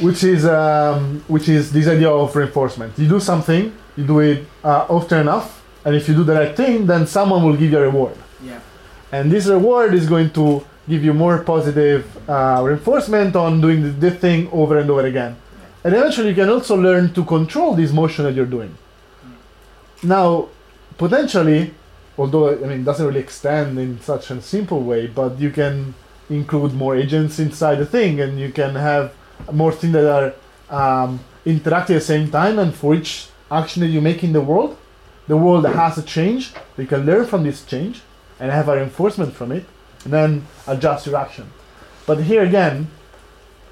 which 0.00 0.24
is 0.24 0.44
um, 0.46 1.22
which 1.28 1.48
is 1.48 1.72
this 1.72 1.86
idea 1.88 2.10
of 2.10 2.34
reinforcement. 2.34 2.98
You 2.98 3.08
do 3.08 3.20
something, 3.20 3.72
you 3.96 4.04
do 4.06 4.20
it 4.20 4.44
uh, 4.64 4.86
often 4.88 5.20
enough, 5.20 5.62
and 5.84 5.94
if 5.94 6.08
you 6.08 6.14
do 6.14 6.24
the 6.24 6.34
right 6.34 6.56
thing, 6.56 6.86
then 6.86 7.06
someone 7.06 7.42
will 7.44 7.56
give 7.56 7.70
you 7.72 7.78
a 7.78 7.82
reward 7.82 8.16
Yeah. 8.42 8.60
and 9.12 9.30
this 9.32 9.46
reward 9.46 9.94
is 9.94 10.06
going 10.08 10.30
to 10.30 10.64
give 10.88 11.04
you 11.04 11.12
more 11.14 11.38
positive 11.42 12.04
uh, 12.28 12.62
reinforcement 12.64 13.36
on 13.36 13.60
doing 13.60 13.82
the, 13.82 13.88
the 13.90 14.10
thing 14.10 14.48
over 14.52 14.78
and 14.78 14.88
over 14.90 15.04
again 15.06 15.36
Yeah. 15.36 15.84
and 15.84 15.94
eventually 15.94 16.28
you 16.30 16.34
can 16.34 16.48
also 16.48 16.76
learn 16.76 17.12
to 17.14 17.24
control 17.24 17.74
this 17.74 17.92
motion 17.92 18.24
that 18.24 18.34
you're 18.34 18.52
doing 18.58 18.72
now 20.02 20.48
potentially 20.96 21.74
although 22.16 22.50
i 22.52 22.66
mean 22.68 22.80
it 22.80 22.84
doesn't 22.84 23.06
really 23.06 23.20
extend 23.20 23.78
in 23.78 24.00
such 24.00 24.30
a 24.30 24.40
simple 24.40 24.80
way 24.82 25.06
but 25.06 25.38
you 25.38 25.50
can 25.50 25.94
include 26.30 26.74
more 26.74 26.96
agents 26.96 27.38
inside 27.38 27.76
the 27.76 27.86
thing 27.86 28.20
and 28.20 28.38
you 28.38 28.52
can 28.52 28.74
have 28.74 29.14
more 29.52 29.72
things 29.72 29.92
that 29.92 30.34
are 30.70 31.04
um, 31.04 31.20
interacting 31.44 31.96
at 31.96 32.00
the 32.00 32.04
same 32.04 32.30
time 32.30 32.58
and 32.58 32.74
for 32.74 32.94
each 32.94 33.28
action 33.50 33.80
that 33.80 33.88
you 33.88 34.00
make 34.00 34.22
in 34.22 34.32
the 34.32 34.40
world 34.40 34.76
the 35.26 35.36
world 35.36 35.64
has 35.66 35.96
a 35.98 36.02
change 36.02 36.52
you 36.76 36.86
can 36.86 37.04
learn 37.06 37.26
from 37.26 37.44
this 37.44 37.64
change 37.64 38.02
and 38.40 38.52
have 38.52 38.68
a 38.68 38.76
reinforcement 38.76 39.34
from 39.34 39.52
it, 39.52 39.64
and 40.04 40.12
then 40.12 40.46
adjust 40.66 41.06
your 41.06 41.16
action. 41.16 41.50
But 42.06 42.22
here 42.22 42.42
again, 42.42 42.88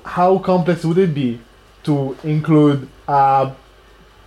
how 0.05 0.38
complex 0.38 0.85
would 0.85 0.99
it 0.99 1.14
be 1.14 1.40
to 1.85 2.16
include 2.25 2.88
uh, 3.07 3.55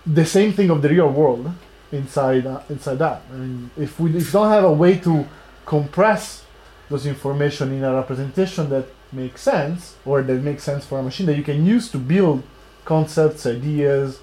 the 0.05 0.25
same 0.25 0.53
thing 0.53 0.69
of 0.69 0.81
the 0.81 0.89
real 0.89 1.09
world 1.09 1.51
inside 1.91 2.45
uh, 2.45 2.61
inside 2.69 2.99
that? 2.99 3.21
I 3.31 3.35
mean, 3.35 3.71
if 3.77 3.99
we 3.99 4.15
if 4.15 4.25
we 4.27 4.31
don't 4.31 4.49
have 4.49 4.63
a 4.63 4.71
way 4.71 4.97
to 4.99 5.27
compress 5.65 6.45
those 6.89 7.05
information 7.05 7.71
in 7.73 7.83
a 7.83 7.93
representation 7.93 8.69
that 8.69 8.85
makes 9.11 9.41
sense, 9.41 9.95
or 10.05 10.21
that 10.21 10.41
makes 10.41 10.63
sense 10.63 10.85
for 10.85 10.99
a 10.99 11.03
machine 11.03 11.25
that 11.27 11.37
you 11.37 11.43
can 11.43 11.65
use 11.65 11.89
to 11.91 11.97
build 11.97 12.43
concepts, 12.85 13.45
ideas, 13.45 14.19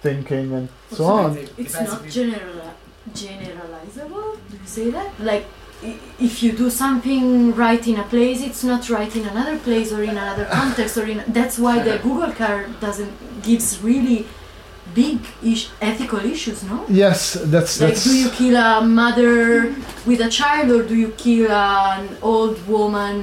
thinking, 0.00 0.52
and 0.52 0.68
so 0.90 1.04
on. 1.04 1.36
It's 1.56 1.74
not 1.74 2.06
general, 2.08 2.74
generalizable. 3.12 4.38
Do 4.50 4.56
you 4.56 4.66
say 4.66 4.90
that? 4.90 5.20
Like, 5.20 5.46
if 6.18 6.42
you 6.42 6.52
do 6.52 6.70
something 6.70 7.54
right 7.54 7.86
in 7.86 7.98
a 7.98 8.04
place, 8.04 8.40
it's 8.42 8.64
not 8.64 8.88
right 8.88 9.14
in 9.14 9.26
another 9.26 9.58
place 9.58 9.92
or 9.92 10.02
in 10.02 10.10
another 10.10 10.46
context, 10.46 10.96
or 10.96 11.06
in. 11.06 11.22
That's 11.28 11.58
why 11.58 11.82
the 11.82 11.98
Google 12.02 12.32
car 12.32 12.66
doesn't 12.80 13.42
gives 13.42 13.82
really 13.82 14.26
big 14.96 15.18
ish, 15.52 15.68
ethical 15.90 16.20
issues, 16.34 16.58
no? 16.70 16.76
Yes, 16.88 17.20
that's 17.52 17.72
Like, 17.80 17.90
that's. 17.92 18.04
do 18.04 18.14
you 18.22 18.30
kill 18.40 18.56
a 18.56 18.80
mother 19.00 19.74
with 20.08 20.20
a 20.28 20.30
child, 20.38 20.68
or 20.76 20.82
do 20.90 20.94
you 21.04 21.10
kill 21.24 21.46
an 21.52 22.02
old 22.22 22.56
woman? 22.66 23.14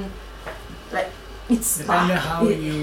Like, 0.96 1.10
it's 1.54 1.70
Depending 1.78 2.16
ah, 2.16 2.28
how 2.30 2.40
it- 2.52 2.60
you 2.68 2.78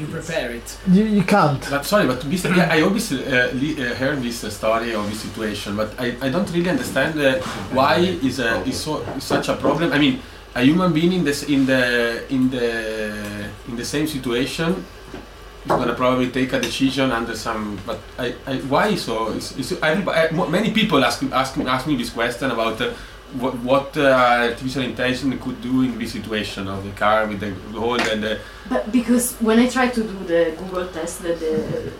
you 0.00 0.06
prepare 0.16 0.48
it. 0.58 0.66
you, 0.96 1.04
you 1.18 1.24
can't. 1.34 1.62
But 1.74 1.82
sorry, 1.92 2.06
but 2.06 2.20
this, 2.30 2.44
yeah, 2.44 2.76
I 2.76 2.78
always 2.86 3.06
uh, 3.12 3.16
li- 3.62 3.76
uh, 3.80 3.94
heard 4.02 4.18
this 4.22 4.38
uh, 4.44 4.50
story 4.60 4.90
or 4.94 5.02
this 5.10 5.20
situation, 5.28 5.70
but 5.80 5.88
I, 6.04 6.06
I 6.26 6.28
don't 6.34 6.48
really 6.54 6.70
understand 6.76 7.12
uh, 7.18 7.26
why 7.78 7.96
is 8.28 8.36
uh, 8.38 8.62
is 8.70 8.76
so 8.84 8.92
is 9.18 9.24
such 9.34 9.46
a 9.48 9.56
problem. 9.64 9.88
I 9.96 9.98
mean, 10.04 10.14
a 10.54 10.62
human 10.70 10.90
being 10.92 11.12
in 11.18 11.24
this 11.24 11.40
in 11.54 11.60
the 11.72 11.82
in 12.36 12.42
the 12.54 12.68
in 13.68 13.74
the 13.80 13.84
same 13.94 14.06
situation 14.06 14.70
is 15.66 15.76
gonna 15.76 15.94
probably 15.94 16.30
take 16.30 16.52
a 16.52 16.60
decision 16.60 17.10
under 17.10 17.36
some. 17.36 17.78
But 17.86 18.00
I, 18.18 18.34
I 18.46 18.58
why 18.68 18.94
so? 18.94 19.28
Is, 19.28 19.56
is 19.58 19.72
everybody, 19.82 20.36
uh, 20.36 20.46
many 20.46 20.72
people 20.72 21.04
ask 21.04 21.22
ask 21.32 21.58
ask 21.58 21.86
me 21.86 21.96
this 21.96 22.10
question 22.10 22.50
about 22.50 22.80
uh, 22.80 22.92
what, 23.34 23.58
what 23.58 23.96
uh, 23.96 24.48
artificial 24.50 24.82
intelligence 24.82 25.42
could 25.42 25.60
do 25.60 25.82
in 25.82 25.98
this 25.98 26.12
situation 26.12 26.68
of 26.68 26.84
the 26.84 26.92
car 26.92 27.26
with 27.26 27.40
the 27.40 27.52
hold 27.78 28.00
and 28.02 28.22
the 28.22 28.38
But 28.68 28.92
because 28.92 29.34
when 29.40 29.58
I 29.58 29.68
tried 29.68 29.94
to 29.94 30.02
do 30.02 30.18
the 30.24 30.54
Google 30.58 30.86
test, 30.88 31.22
the, 31.22 31.34
the 31.34 31.92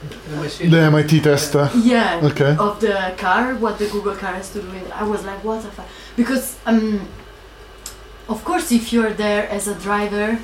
The. 0.59 0.69
The 0.69 0.81
MIT 0.81 1.21
test. 1.21 1.57
uh, 1.57 1.69
yeah 1.75 2.21
okay. 2.23 2.57
of 2.57 2.81
the 2.81 3.15
car, 3.17 3.55
what 3.57 3.79
the 3.79 3.89
Google 3.89 4.15
car 4.15 4.35
has 4.35 4.51
to 4.53 4.63
do, 4.63 4.71
with, 4.71 4.91
I 4.93 5.03
was 5.03 5.25
like, 5.25 5.43
what 5.45 5.63
the 5.63 5.71
fuck? 5.71 5.87
Because 6.17 6.57
um, 6.67 7.07
of 8.29 8.45
course, 8.45 8.73
if 8.73 8.93
you're 8.93 9.13
there 9.13 9.49
as 9.49 9.69
a 9.69 9.75
driver, 9.75 10.39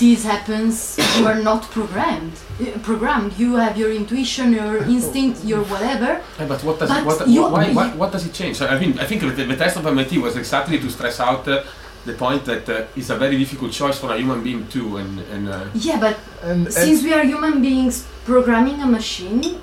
this 0.00 0.24
happens. 0.24 0.98
you 1.18 1.26
are 1.26 1.40
not 1.50 1.62
programmed. 1.70 2.32
Uh, 2.60 2.78
Programmed. 2.82 3.32
You 3.38 3.56
have 3.56 3.76
your 3.76 3.92
intuition, 3.92 4.52
your 4.52 4.78
instinct, 4.96 5.44
your 5.44 5.62
whatever. 5.64 6.20
Yeah, 6.38 6.46
but 6.48 6.60
what 6.64 6.78
does 6.80 6.88
But 6.88 7.00
it, 7.00 7.06
what, 7.06 7.28
you- 7.28 7.42
why, 7.42 7.72
why, 7.72 7.86
you- 7.92 7.98
what 8.00 8.10
does 8.12 8.24
it 8.26 8.32
change? 8.32 8.56
So, 8.56 8.66
I 8.66 8.78
mean, 8.78 8.98
I 8.98 9.04
think 9.04 9.20
the, 9.22 9.30
the 9.30 9.56
test 9.56 9.76
of 9.76 9.86
MIT 9.86 10.18
was 10.18 10.36
exactly 10.36 10.78
to 10.78 10.88
stress 10.90 11.20
out 11.20 11.46
uh, 11.46 11.62
the 12.06 12.14
point 12.14 12.44
that 12.46 12.68
uh, 12.68 12.84
it's 12.96 13.10
a 13.10 13.16
very 13.16 13.36
difficult 13.38 13.72
choice 13.72 13.98
for 13.98 14.10
a 14.12 14.16
human 14.16 14.42
being 14.42 14.66
too, 14.68 14.96
and 14.96 15.20
and 15.34 15.48
uh, 15.48 15.64
Yeah, 15.74 15.98
but 16.00 16.16
And, 16.42 16.66
and 16.66 16.72
since 16.72 17.02
we 17.02 17.12
are 17.12 17.22
human 17.24 17.60
beings 17.60 18.06
programming 18.24 18.80
a 18.82 18.86
machine, 18.86 19.60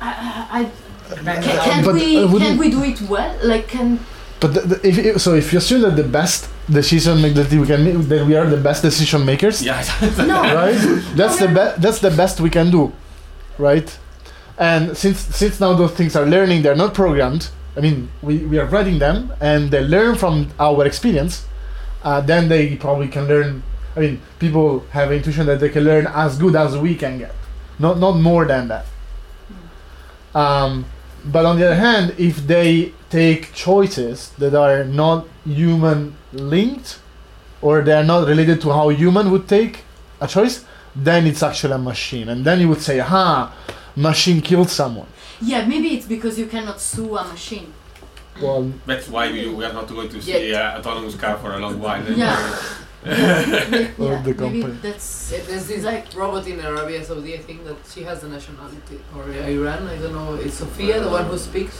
I, 0.00 0.10
I, 0.58 0.60
I, 0.60 0.64
can, 1.14 1.42
can 1.42 1.84
But, 1.84 1.94
we 1.94 2.16
uh, 2.18 2.22
can 2.22 2.32
wouldn't- 2.32 2.58
we 2.60 2.70
do 2.70 2.82
it 2.84 3.00
well? 3.02 3.34
Like 3.42 3.66
can 3.68 3.98
but 4.44 4.52
the, 4.54 4.60
the, 4.60 4.88
if, 4.88 4.98
if- 4.98 5.20
so 5.20 5.34
if 5.34 5.52
you 5.52 5.58
assume 5.58 5.80
that 5.82 5.96
the 5.96 6.04
best 6.04 6.48
decision 6.70 7.22
make 7.22 7.34
that 7.34 7.50
we 7.50 7.66
can 7.66 7.82
make, 7.84 7.96
that 8.08 8.26
we 8.26 8.34
are 8.36 8.46
the 8.46 8.58
best 8.68 8.82
decision 8.82 9.24
makers, 9.24 9.62
yeah, 9.62 9.82
no? 10.18 10.42
right? 10.42 10.76
That's 11.16 11.38
the 11.38 11.48
be- 11.48 11.80
that's 11.80 12.00
the 12.00 12.10
best 12.10 12.40
we 12.40 12.50
can 12.50 12.70
do, 12.70 12.92
right? 13.58 13.88
And 14.58 14.96
since 15.02 15.18
since 15.40 15.60
now 15.60 15.72
those 15.74 15.92
things 15.92 16.14
are 16.16 16.26
learning, 16.26 16.62
they're 16.62 16.76
not 16.84 16.92
programmed. 16.92 17.48
I 17.76 17.80
mean, 17.80 18.08
we, 18.22 18.34
we 18.50 18.58
are 18.58 18.66
writing 18.66 18.98
them, 18.98 19.32
and 19.40 19.70
they 19.70 19.82
learn 19.82 20.14
from 20.16 20.50
our 20.60 20.84
experience. 20.86 21.46
Uh, 22.02 22.20
then 22.20 22.48
they 22.48 22.76
probably 22.76 23.08
can 23.08 23.26
learn. 23.26 23.62
I 23.96 24.00
mean, 24.00 24.20
people 24.38 24.80
have 24.90 25.10
intuition 25.10 25.46
that 25.46 25.58
they 25.60 25.70
can 25.70 25.84
learn 25.84 26.06
as 26.06 26.36
good 26.38 26.54
as 26.54 26.76
we 26.76 26.94
can 26.96 27.18
get, 27.18 27.34
not 27.78 27.98
not 27.98 28.12
more 28.28 28.44
than 28.44 28.68
that. 28.68 28.84
Um, 30.34 30.84
but 31.24 31.46
on 31.46 31.58
the 31.58 31.66
other 31.66 31.74
hand, 31.76 32.14
if 32.18 32.46
they 32.46 32.92
take 33.10 33.52
choices 33.52 34.30
that 34.38 34.54
are 34.54 34.84
not 34.84 35.26
human 35.44 36.16
linked, 36.32 36.98
or 37.62 37.80
they 37.82 37.92
are 37.92 38.04
not 38.04 38.28
related 38.28 38.60
to 38.60 38.70
how 38.70 38.90
human 38.90 39.30
would 39.30 39.48
take 39.48 39.84
a 40.20 40.28
choice, 40.28 40.64
then 40.94 41.26
it's 41.26 41.42
actually 41.42 41.72
a 41.72 41.78
machine. 41.78 42.28
And 42.28 42.44
then 42.44 42.60
you 42.60 42.68
would 42.68 42.82
say, 42.82 43.00
aha, 43.00 43.52
machine 43.96 44.40
killed 44.42 44.68
someone. 44.68 45.06
Yeah, 45.40 45.66
maybe 45.66 45.88
it's 45.96 46.06
because 46.06 46.38
you 46.38 46.46
cannot 46.46 46.80
sue 46.80 47.16
a 47.16 47.24
machine. 47.24 47.72
Well, 48.40 48.72
that's 48.84 49.08
why 49.08 49.30
we, 49.30 49.48
we 49.48 49.64
are 49.64 49.72
not 49.72 49.88
going 49.88 50.08
to 50.08 50.20
see 50.20 50.54
uh, 50.54 50.78
autonomous 50.78 51.14
car 51.14 51.38
for 51.38 51.52
a 51.54 51.58
long 51.58 51.80
while. 51.80 52.04
Yeah. 52.12 52.62
yeah, 53.04 53.88
Or 53.98 54.16
the 54.16 54.22
maybe 54.24 54.32
company. 54.34 54.78
that's 54.82 55.32
Yeah, 55.32 55.38
There's 55.46 55.66
this 55.66 55.84
Like- 55.84 56.06
robot 56.14 56.46
in 56.46 56.58
Arabia 56.60 57.04
Saudi, 57.04 57.34
I 57.34 57.38
think 57.38 57.64
that 57.68 57.76
she 57.92 58.02
has 58.04 58.20
the 58.20 58.28
nationality, 58.28 58.98
or 59.16 59.22
Iran, 59.30 59.86
I 59.88 59.96
don't 60.02 60.14
know. 60.14 60.34
It's 60.34 60.58
Sophia, 60.58 61.00
the 61.00 61.10
one 61.10 61.24
who 61.26 61.38
speaks. 61.38 61.76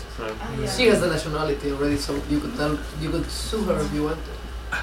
She 0.77 0.87
has 0.91 1.01
the 1.01 1.09
nationality 1.09 1.71
already, 1.73 1.97
so 1.97 2.11
you 2.31 2.41
could 2.41 2.55
tell, 2.57 2.79
you 3.01 3.11
could 3.11 3.27
sue 3.31 3.63
her 3.65 3.79
if 3.81 3.93
you 3.95 4.05
want. 4.05 4.19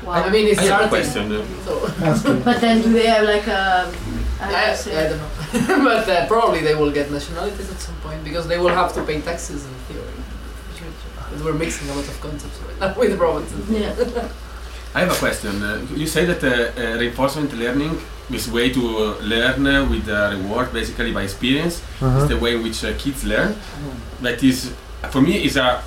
wow. 0.06 0.14
I 0.14 0.30
mean, 0.30 0.48
it's 0.48 0.60
I 0.60 0.64
have 0.64 0.94
a 0.94 1.04
starting. 1.04 1.30
question. 1.30 1.66
So 1.66 2.42
but 2.48 2.62
then 2.62 2.82
do 2.82 2.90
they 2.94 3.08
have 3.08 3.26
like 3.26 3.48
a? 3.48 3.92
I 4.40 4.74
I, 4.74 5.08
don't 5.10 5.20
know, 5.22 5.84
but 5.90 6.10
uh, 6.10 6.26
probably 6.28 6.62
they 6.62 6.74
will 6.74 6.92
get 6.92 7.12
nationalities 7.12 7.70
at 7.70 7.80
some 7.88 7.96
point 8.06 8.24
because 8.24 8.48
they 8.48 8.58
will 8.58 8.74
have 8.82 8.92
to 8.96 9.04
pay 9.04 9.22
taxes 9.22 9.66
in 9.66 9.74
theory. 9.88 10.16
But 11.32 11.44
we're 11.46 11.54
mixing 11.54 11.88
a 11.90 11.94
lot 11.94 12.08
of 12.08 12.20
concepts 12.22 12.58
right 12.68 12.80
now 12.80 13.00
with 13.02 13.20
robots. 13.20 13.52
Yeah. 13.70 13.94
I 14.94 15.00
have 15.02 15.12
a 15.12 15.16
question. 15.16 15.62
Uh, 15.64 15.86
you 15.96 16.06
say 16.08 16.26
that 16.26 16.44
uh, 16.44 16.50
uh, 16.50 16.98
reinforcement 17.00 17.54
learning 17.54 17.98
is 18.30 18.50
way 18.52 18.70
to 18.72 18.82
learn 19.22 19.66
uh, 19.68 19.86
with 19.90 20.08
reward, 20.08 20.72
basically 20.74 21.12
by 21.14 21.24
experience. 21.24 21.82
Uh-huh. 22.02 22.20
It's 22.20 22.30
the 22.30 22.38
way 22.38 22.56
in 22.56 22.64
which 22.64 22.84
uh, 22.84 22.94
kids 22.98 23.24
learn. 23.24 23.56
That 24.22 24.44
is, 24.44 24.74
for 25.10 25.22
me, 25.22 25.44
is 25.46 25.58
a 25.58 25.82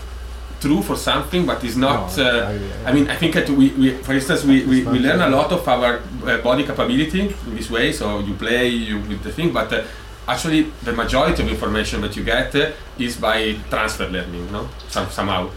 true 0.60 0.80
for 0.82 0.96
something, 0.96 1.44
but 1.44 1.62
is 1.64 1.76
not. 1.76 2.16
No, 2.16 2.24
Uh, 2.24 2.48
I- 2.86 2.90
I 2.90 2.92
mean, 2.94 3.08
I 3.10 3.16
think 3.16 3.34
that 3.34 3.48
we, 3.50 3.68
we 3.80 3.90
for 4.02 4.12
instance, 4.14 4.44
we, 4.44 4.64
we, 4.64 4.84
we 4.84 4.98
learn 4.98 5.20
a 5.20 5.28
lot 5.28 5.52
of 5.52 5.66
our 5.68 6.00
uh, 6.26 6.38
body 6.38 6.64
capability 6.64 7.20
in 7.46 7.56
this 7.56 7.70
way. 7.70 7.92
So 7.92 8.20
you 8.20 8.34
play 8.34 8.68
you 8.68 8.98
with 9.00 9.22
the 9.22 9.32
thing, 9.32 9.52
but 9.52 9.70
uh, 9.72 9.82
actually 10.26 10.72
the 10.82 10.92
majority 10.92 11.42
of 11.42 11.48
information 11.50 12.00
that 12.00 12.16
you 12.16 12.24
get 12.24 12.54
uh, 12.54 12.70
is 12.98 13.16
by 13.18 13.56
transfer 13.68 14.08
learning, 14.08 14.50
no? 14.50 14.68
Some, 14.88 15.10
somehow. 15.10 15.50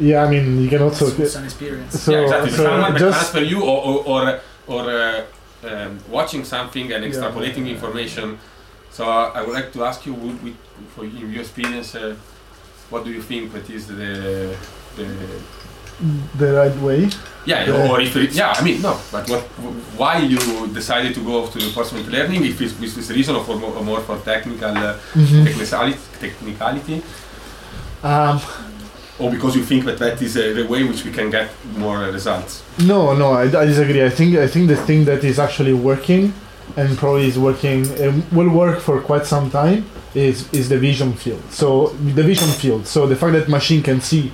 Yeah, 0.00 0.24
I 0.24 0.30
mean, 0.30 0.62
you 0.62 0.68
can 0.68 0.82
also. 0.82 1.06
It's 1.22 1.34
an 1.36 1.44
experience. 1.44 2.00
So, 2.02 2.12
yeah, 2.12 2.22
exactly. 2.24 2.50
so 2.50 2.62
Someone 2.64 2.80
might 2.92 2.98
just 2.98 3.18
transfer 3.18 3.40
you, 3.52 3.62
or 3.62 3.78
or 3.84 3.96
or, 4.12 4.40
or 4.66 4.82
uh, 4.90 5.24
um, 5.70 5.98
watching 6.08 6.44
something 6.44 6.92
and 6.92 7.04
Yeah. 7.04 7.10
extrapolating 7.10 7.68
information. 7.68 8.38
So 8.90 9.04
uh, 9.04 9.32
I 9.34 9.42
would 9.42 9.54
like 9.54 9.72
to 9.72 9.84
ask 9.84 10.04
you, 10.06 10.14
would 10.14 10.42
we, 10.42 10.54
for 10.94 11.04
in 11.04 11.30
your 11.32 11.42
experience, 11.42 11.94
uh, 11.94 12.14
what 12.90 13.04
do 13.04 13.10
you 13.10 13.22
think 13.22 13.52
that 13.52 13.68
is 13.70 13.86
the 13.86 14.56
the 14.96 15.06
the 16.38 16.52
right 16.52 16.76
way. 16.80 17.08
yeah, 17.44 17.64
Yeah. 17.66 17.90
or 17.90 18.00
if 18.00 18.14
it, 18.16 18.32
yeah, 18.32 18.54
I 18.56 18.62
mean 18.62 18.80
no, 18.82 18.96
but 19.12 19.28
what 19.28 19.42
why 19.96 20.18
you 20.18 20.38
decided 20.72 21.12
to 21.14 21.20
go 21.24 21.46
to 21.46 21.58
reinforcement 21.58 22.08
learning? 22.08 22.44
If 22.44 22.60
it's 22.60 22.78
with 22.80 22.94
this 22.94 23.10
reason 23.10 23.34
or 23.36 23.44
for 23.44 23.56
more, 23.56 23.82
more 23.82 24.00
for 24.00 24.16
technical 24.18 24.70
uh, 24.76 24.94
Mhm. 25.14 25.44
technicality, 25.44 25.98
technicality, 26.20 27.02
Um, 28.02 28.40
or 29.18 29.30
because 29.30 29.56
you 29.56 29.64
think 29.64 29.84
that 29.84 29.98
that 29.98 30.22
is 30.22 30.36
uh, 30.36 30.52
the 30.54 30.66
way 30.66 30.84
which 30.84 31.04
we 31.04 31.10
can 31.10 31.30
get 31.30 31.50
more 31.76 32.04
uh, 32.04 32.12
results? 32.12 32.62
No, 32.84 33.14
no, 33.16 33.32
I, 33.32 33.42
I 33.42 33.64
disagree. 33.66 34.04
I 34.04 34.10
think 34.10 34.36
I 34.36 34.46
think 34.46 34.68
the 34.68 34.76
thing 34.76 35.04
that 35.06 35.24
is 35.24 35.38
actually 35.38 35.72
working 35.72 36.32
and 36.76 36.96
probably 36.96 37.26
is 37.26 37.38
working 37.38 37.80
um, 38.02 38.24
will 38.30 38.48
work 38.48 38.80
for 38.80 39.00
quite 39.00 39.26
some 39.26 39.50
time 39.50 39.84
is 40.14 40.52
is 40.52 40.68
the 40.68 40.78
vision 40.78 41.12
field. 41.14 41.42
So 41.50 41.88
the 41.88 42.22
vision 42.22 42.48
field. 42.48 42.86
So 42.86 43.06
the 43.06 43.16
fact 43.16 43.32
that 43.32 43.48
machine 43.48 43.82
can 43.82 44.00
see, 44.00 44.32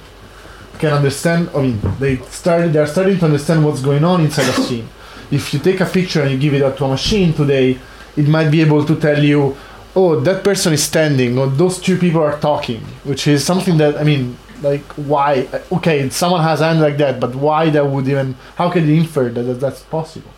can 0.78 0.92
understand. 0.92 1.50
I 1.54 1.62
mean, 1.62 1.80
they 1.98 2.16
started. 2.40 2.72
They 2.72 2.80
are 2.80 2.86
starting 2.86 3.18
to 3.18 3.24
understand 3.24 3.64
what's 3.64 3.80
going 3.80 4.04
on 4.04 4.20
inside 4.20 4.48
a 4.48 4.52
scene. 4.52 4.88
If 5.30 5.54
you 5.54 5.58
take 5.58 5.80
a 5.80 5.86
picture 5.86 6.20
and 6.22 6.30
you 6.30 6.38
give 6.38 6.54
it 6.54 6.62
out 6.62 6.76
to 6.76 6.84
a 6.84 6.88
machine 6.88 7.32
today, 7.32 7.78
it 8.14 8.28
might 8.28 8.50
be 8.50 8.60
able 8.60 8.84
to 8.84 8.94
tell 8.94 9.24
you, 9.24 9.56
oh, 9.96 10.20
that 10.20 10.44
person 10.44 10.74
is 10.74 10.82
standing, 10.84 11.38
or 11.38 11.46
those 11.46 11.80
two 11.80 11.96
people 11.98 12.22
are 12.22 12.38
talking, 12.38 12.80
which 13.04 13.26
is 13.26 13.42
something 13.42 13.78
that 13.78 13.96
I 13.96 14.04
mean, 14.04 14.36
like 14.62 14.82
why? 14.96 15.48
Okay, 15.72 16.08
someone 16.10 16.42
has 16.42 16.60
a 16.60 16.66
hand 16.68 16.80
like 16.80 16.96
that, 16.98 17.20
but 17.20 17.34
why 17.34 17.70
that 17.70 17.86
would 17.86 18.06
even? 18.08 18.34
How 18.56 18.70
can 18.70 18.86
you 18.88 18.94
infer 18.94 19.28
that, 19.28 19.42
that 19.42 19.60
that's 19.60 19.80
possible? 19.82 20.30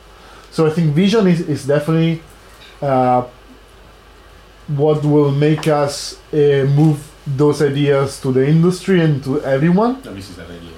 So 0.51 0.67
I 0.67 0.71
think 0.71 0.95
vision 0.95 1.27
is 1.27 1.41
is 1.41 1.67
definitely 1.67 2.23
uh, 2.83 3.25
what 4.69 5.05
will 5.05 5.31
make 5.33 5.69
us 5.69 6.19
uh, 6.33 6.67
move 6.75 6.99
those 7.27 7.63
ideas 7.63 8.21
to 8.21 8.33
the 8.33 8.47
industry 8.47 9.01
and 9.01 9.23
to 9.25 9.41
everyone. 9.43 10.01
No, 10.05 10.15
this 10.15 10.31
is 10.31 10.39
already. 10.39 10.67
on- 10.67 10.73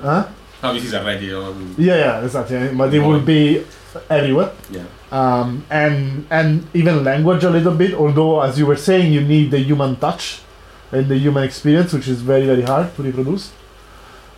Huh? 0.00 0.28
No, 0.62 0.74
this 0.74 0.84
is 0.84 0.94
already 0.94 1.32
on. 1.34 1.74
Yeah, 1.76 1.96
yeah, 1.96 2.24
exactly. 2.24 2.68
But 2.76 2.94
it 2.94 3.00
will 3.00 3.20
be 3.20 3.64
everywhere. 4.10 4.52
Yeah. 4.70 4.84
um, 5.10 5.64
and 5.70 6.26
and 6.30 6.66
even 6.74 7.02
language 7.04 7.42
a 7.44 7.50
little 7.50 7.74
bit. 7.74 7.94
Although, 7.94 8.40
as 8.42 8.58
you 8.58 8.66
were 8.66 8.76
saying, 8.76 9.12
you 9.12 9.20
need 9.22 9.50
the 9.50 9.58
human 9.58 9.96
touch 9.96 10.40
and 10.92 11.08
the 11.08 11.16
human 11.16 11.44
experience, 11.44 11.92
which 11.92 12.08
is 12.08 12.20
very 12.22 12.46
very 12.46 12.62
hard 12.62 12.94
to 12.96 13.02
reproduce. 13.02 13.52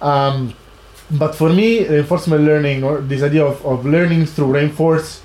Um, 0.01 0.55
but 1.11 1.35
for 1.35 1.51
me, 1.51 1.87
reinforcement 1.87 2.45
learning 2.45 2.85
or 2.85 3.01
this 3.01 3.23
idea 3.23 3.45
of, 3.45 3.65
of 3.67 3.85
learning 3.85 4.27
through 4.27 4.53
reinforce 4.53 5.23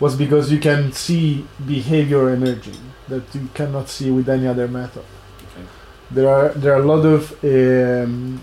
was 0.00 0.16
because 0.16 0.50
you 0.50 0.58
can 0.58 0.92
see 0.92 1.44
behavior 1.66 2.30
emerging 2.30 2.78
that 3.08 3.22
you 3.34 3.48
cannot 3.52 3.88
see 3.88 4.10
with 4.10 4.28
any 4.28 4.46
other 4.46 4.68
method. 4.68 5.04
Okay. 5.52 5.66
There 6.10 6.28
are 6.28 6.48
there 6.50 6.74
are 6.74 6.80
a 6.80 6.86
lot 6.86 7.04
of 7.04 7.32
um, 7.44 8.40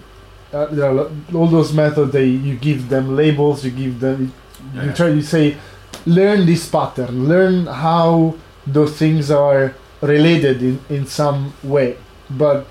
uh, 0.53 0.65
there 0.67 0.85
are 0.85 0.93
lot, 0.93 1.11
all 1.33 1.47
those 1.47 1.73
methods. 1.73 2.11
They 2.11 2.27
you 2.27 2.55
give 2.55 2.89
them 2.89 3.15
labels. 3.15 3.65
You 3.65 3.71
give 3.71 3.99
them 3.99 4.33
you 4.73 4.91
try 4.93 5.09
to 5.09 5.21
say 5.21 5.57
learn 6.05 6.45
this 6.45 6.67
pattern 6.69 7.27
learn 7.27 7.65
how 7.65 8.35
those 8.67 8.97
things 8.97 9.31
are 9.31 9.73
related 10.01 10.61
in, 10.61 10.79
in 10.89 11.05
some 11.05 11.53
way 11.63 11.97
but 12.29 12.65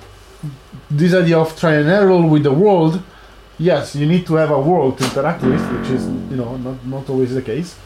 this 0.91 1.15
idea 1.15 1.39
of 1.39 1.59
try 1.59 1.75
and 1.75 1.89
error 1.89 2.21
with 2.27 2.43
the 2.43 2.53
world 2.53 3.03
yes 3.59 3.95
you 3.97 4.07
need 4.07 4.27
to 4.27 4.35
have 4.35 4.51
a 4.51 4.61
world 4.61 4.99
to 4.99 5.05
interact 5.05 5.43
with 5.43 5.61
which 5.73 5.91
is 5.91 6.05
you 6.31 6.37
know 6.37 6.57
not, 6.57 6.85
not 6.87 7.09
always 7.11 7.35
the 7.35 7.43
case 7.43 7.77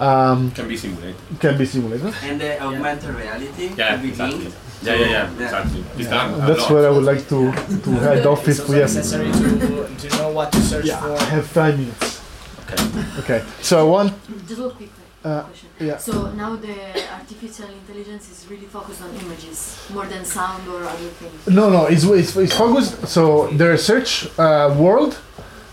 um, 0.00 0.52
Can 0.52 0.68
be 0.68 0.76
simulated. 0.76 1.16
can 1.40 1.58
be 1.58 1.66
simulated 1.66 2.14
And 2.22 2.40
the 2.40 2.62
augmented 2.62 3.12
reality 3.16 3.70
Yeah, 3.76 3.94
at 3.94 4.02
the 4.02 4.08
exactly. 4.08 4.46
Yeah, 4.80 4.94
yeah, 4.94 5.00
yeah, 5.00 5.10
Yeah. 5.10 5.44
exactly. 5.44 5.84
It's 5.96 6.08
Yeah, 6.08 6.46
that's 6.46 6.60
lot. 6.60 6.70
where 6.70 6.86
I 6.86 6.90
would 6.90 7.02
like 7.02 7.28
to, 7.30 7.50
to 7.84 7.90
head 8.06 8.24
off 8.24 8.46
It's 8.46 8.60
if 8.60 8.60
also 8.60 8.72
we 8.74 8.78
have 8.78 8.94
necessary 8.94 9.32
to, 9.32 10.08
to 10.08 10.16
know 10.18 10.28
what 10.30 10.52
to 10.52 10.60
search 10.60 10.86
yeah, 10.86 11.04
I 11.04 11.24
have 11.24 11.46
five 11.48 11.76
minutes 11.76 12.22
Okay. 12.62 13.04
okay 13.18 13.44
so 13.60 13.80
I 13.80 13.82
want 13.90 14.12
Just 14.46 14.60
real 14.60 14.70
quickly. 14.70 14.97
Uh, 15.24 15.44
yeah. 15.80 15.96
So 15.96 16.30
now 16.32 16.54
the 16.56 16.76
artificial 17.12 17.68
intelligence 17.68 18.30
is 18.30 18.48
really 18.48 18.66
focused 18.66 19.02
on 19.02 19.10
images 19.16 19.76
more 19.92 20.06
than 20.06 20.24
sound 20.24 20.68
or 20.68 20.84
other 20.84 21.08
things. 21.08 21.46
No, 21.48 21.68
no, 21.70 21.86
it's, 21.86 22.04
it's, 22.04 22.36
it's 22.36 22.56
focused. 22.56 23.06
So 23.08 23.48
the 23.48 23.68
research 23.68 24.28
uh, 24.38 24.74
world 24.78 25.18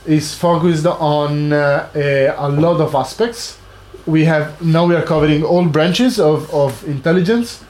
is 0.05 0.33
focused 0.33 0.85
on 0.87 1.53
uh, 1.53 1.89
a, 1.95 2.27
a 2.37 2.49
lot 2.49 2.81
of 2.81 2.95
aspects. 2.95 3.57
We 4.05 4.25
have 4.25 4.61
now 4.61 4.85
we 4.85 4.95
are 4.95 5.03
covering 5.03 5.43
all 5.43 5.65
branches 5.65 6.19
of, 6.19 6.51
of 6.53 6.83
intelligence, 6.87 7.63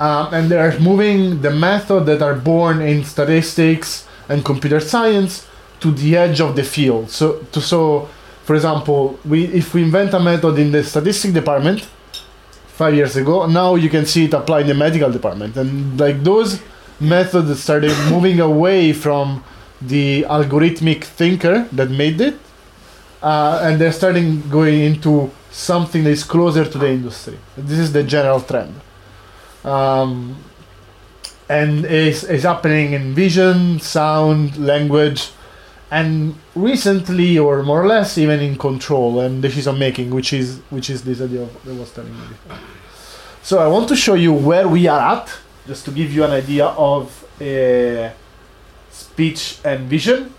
um, 0.00 0.32
and 0.34 0.48
they 0.50 0.58
are 0.58 0.78
moving 0.78 1.40
the 1.42 1.50
method 1.50 2.06
that 2.06 2.22
are 2.22 2.34
born 2.34 2.80
in 2.80 3.04
statistics 3.04 4.06
and 4.28 4.44
computer 4.44 4.80
science 4.80 5.46
to 5.80 5.92
the 5.92 6.16
edge 6.16 6.40
of 6.40 6.56
the 6.56 6.64
field. 6.64 7.10
So, 7.10 7.38
to, 7.52 7.60
so 7.60 8.08
for 8.48 8.54
example, 8.54 9.20
we 9.26 9.44
if 9.44 9.74
we 9.74 9.82
invent 9.82 10.14
a 10.14 10.18
method 10.18 10.58
in 10.58 10.72
the 10.72 10.82
statistic 10.82 11.34
department 11.34 11.86
five 12.78 12.94
years 12.94 13.14
ago, 13.14 13.44
now 13.44 13.74
you 13.74 13.90
can 13.90 14.06
see 14.06 14.24
it 14.24 14.32
applied 14.32 14.62
in 14.62 14.68
the 14.68 14.74
medical 14.74 15.10
department, 15.12 15.54
and 15.58 16.00
like 16.00 16.24
those 16.24 16.58
methods 16.98 17.62
started 17.62 17.92
moving 18.08 18.40
away 18.40 18.94
from 18.94 19.44
the 19.82 20.24
algorithmic 20.30 21.04
thinker 21.04 21.68
that 21.72 21.90
made 21.90 22.22
it, 22.22 22.36
uh, 23.22 23.60
and 23.64 23.78
they're 23.78 23.92
starting 23.92 24.40
going 24.48 24.80
into 24.80 25.30
something 25.50 26.02
that 26.04 26.14
is 26.18 26.24
closer 26.24 26.64
to 26.64 26.78
the 26.78 26.88
industry. 26.88 27.36
This 27.54 27.78
is 27.78 27.92
the 27.92 28.02
general 28.02 28.40
trend. 28.40 28.74
Um, 29.62 30.42
and 31.50 31.84
it's, 31.84 32.22
it's 32.24 32.44
happening 32.44 32.94
in 32.94 33.14
vision, 33.14 33.78
sound, 33.78 34.56
language, 34.56 35.32
and 35.90 36.34
recently, 36.54 37.38
or 37.38 37.62
more 37.62 37.82
or 37.82 37.86
less, 37.86 38.18
even 38.18 38.40
in 38.40 38.56
control 38.56 39.20
and 39.20 39.40
decision 39.40 39.78
making, 39.78 40.10
which 40.10 40.32
is 40.32 40.60
which 40.70 40.90
is 40.90 41.02
this 41.02 41.20
idea 41.20 41.42
of, 41.42 41.64
that 41.64 41.74
was 41.74 41.90
telling 41.92 42.12
me 42.12 42.26
before. 42.28 42.58
So 43.42 43.58
I 43.60 43.66
want 43.68 43.88
to 43.88 43.96
show 43.96 44.14
you 44.14 44.32
where 44.32 44.68
we 44.68 44.86
are 44.86 45.16
at, 45.16 45.34
just 45.66 45.84
to 45.86 45.90
give 45.90 46.12
you 46.12 46.24
an 46.24 46.32
idea 46.32 46.66
of 46.66 47.24
uh, 47.40 48.10
speech 48.90 49.58
and 49.64 49.88
vision. 49.88 50.34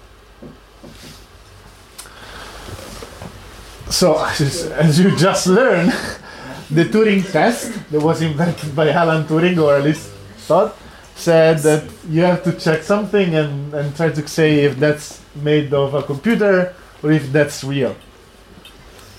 So 3.90 4.24
as, 4.24 4.66
as 4.86 5.00
you 5.00 5.16
just 5.16 5.48
learned, 5.48 5.92
the 6.70 6.86
Turing 6.86 7.30
test 7.32 7.74
that 7.90 8.02
was 8.02 8.22
invented 8.22 8.76
by 8.76 8.90
Alan 8.92 9.26
Turing, 9.26 9.58
or 9.58 9.76
at 9.76 9.84
least 9.84 10.10
thought, 10.46 10.78
said 11.20 11.60
that 11.60 11.84
you 12.10 12.22
have 12.22 12.44
to 12.44 12.54
check 12.54 12.84
something 12.84 13.36
and, 13.36 13.74
and 13.74 13.96
try 13.96 14.10
to 14.10 14.28
say 14.28 14.64
if 14.66 14.78
that's 14.78 15.22
made 15.36 15.74
of 15.74 15.94
a 15.94 16.04
computer 16.04 16.74
or 17.04 17.12
if 17.12 17.32
that's 17.32 17.64
real. 17.64 17.96